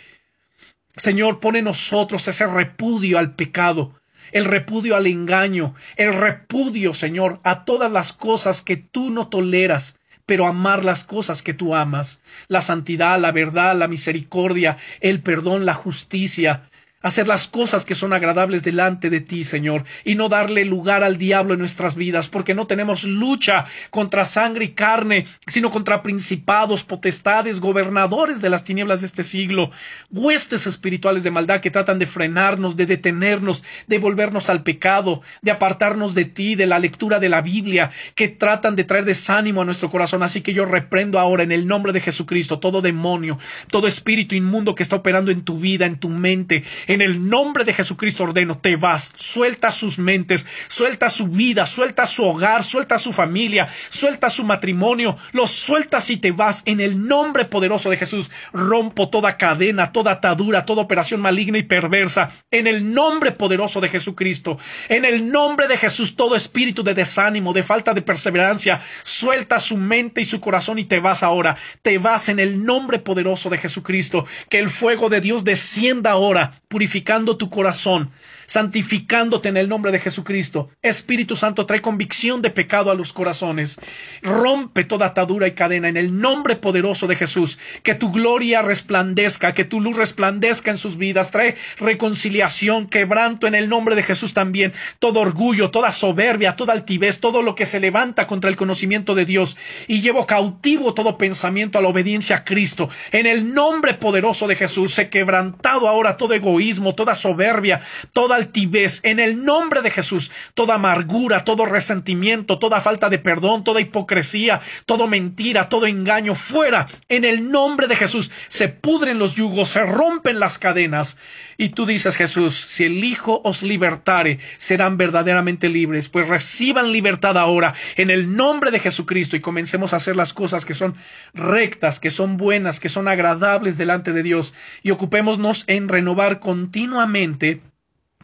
[0.96, 3.97] Señor, pone nosotros ese repudio al pecado,
[4.32, 9.98] el repudio al engaño, el repudio, Señor, a todas las cosas que tú no toleras,
[10.26, 15.64] pero amar las cosas que tú amas, la santidad, la verdad, la misericordia, el perdón,
[15.64, 16.68] la justicia,
[17.00, 21.16] hacer las cosas que son agradables delante de ti, Señor, y no darle lugar al
[21.16, 26.82] diablo en nuestras vidas, porque no tenemos lucha contra sangre y carne, sino contra principados,
[26.82, 29.70] potestades, gobernadores de las tinieblas de este siglo,
[30.10, 35.52] huestes espirituales de maldad que tratan de frenarnos, de detenernos, de volvernos al pecado, de
[35.52, 39.64] apartarnos de ti, de la lectura de la Biblia, que tratan de traer desánimo a
[39.64, 40.22] nuestro corazón.
[40.22, 43.38] Así que yo reprendo ahora en el nombre de Jesucristo todo demonio,
[43.70, 47.64] todo espíritu inmundo que está operando en tu vida, en tu mente, en el nombre
[47.64, 52.98] de Jesucristo ordeno, te vas, suelta sus mentes, suelta su vida, suelta su hogar, suelta
[52.98, 57.96] su familia, suelta su matrimonio, los sueltas y te vas en el nombre poderoso de
[57.96, 58.30] Jesús.
[58.52, 63.88] Rompo toda cadena, toda atadura, toda operación maligna y perversa en el nombre poderoso de
[63.88, 64.58] Jesucristo.
[64.88, 69.76] En el nombre de Jesús, todo espíritu de desánimo, de falta de perseverancia, suelta su
[69.76, 71.56] mente y su corazón y te vas ahora.
[71.82, 74.24] Te vas en el nombre poderoso de Jesucristo.
[74.48, 78.12] Que el fuego de Dios descienda ahora purificando tu corazón,
[78.48, 80.70] santificándote en el nombre de Jesucristo.
[80.82, 83.78] Espíritu Santo, trae convicción de pecado a los corazones.
[84.22, 87.58] Rompe toda atadura y cadena en el nombre poderoso de Jesús.
[87.82, 91.30] Que tu gloria resplandezca, que tu luz resplandezca en sus vidas.
[91.30, 94.72] Trae reconciliación, quebranto en el nombre de Jesús también.
[94.98, 99.26] Todo orgullo, toda soberbia, toda altivez, todo lo que se levanta contra el conocimiento de
[99.26, 99.56] Dios.
[99.86, 102.88] Y llevo cautivo todo pensamiento a la obediencia a Cristo.
[103.12, 107.80] En el nombre poderoso de Jesús, se quebrantado ahora todo egoísmo toda soberbia,
[108.12, 113.64] toda altivez, en el nombre de Jesús, toda amargura, todo resentimiento, toda falta de perdón,
[113.64, 119.34] toda hipocresía, todo mentira, todo engaño, fuera, en el nombre de Jesús, se pudren los
[119.34, 121.16] yugos, se rompen las cadenas.
[121.56, 127.36] Y tú dices, Jesús, si el Hijo os libertare, serán verdaderamente libres, pues reciban libertad
[127.36, 130.94] ahora, en el nombre de Jesucristo, y comencemos a hacer las cosas que son
[131.34, 137.60] rectas, que son buenas, que son agradables delante de Dios, y ocupémonos en renovar continuamente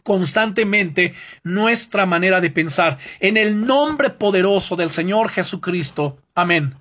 [0.05, 2.99] constantemente nuestra manera de pensar.
[3.19, 6.19] En el nombre poderoso del Señor Jesucristo.
[6.35, 6.75] Amén.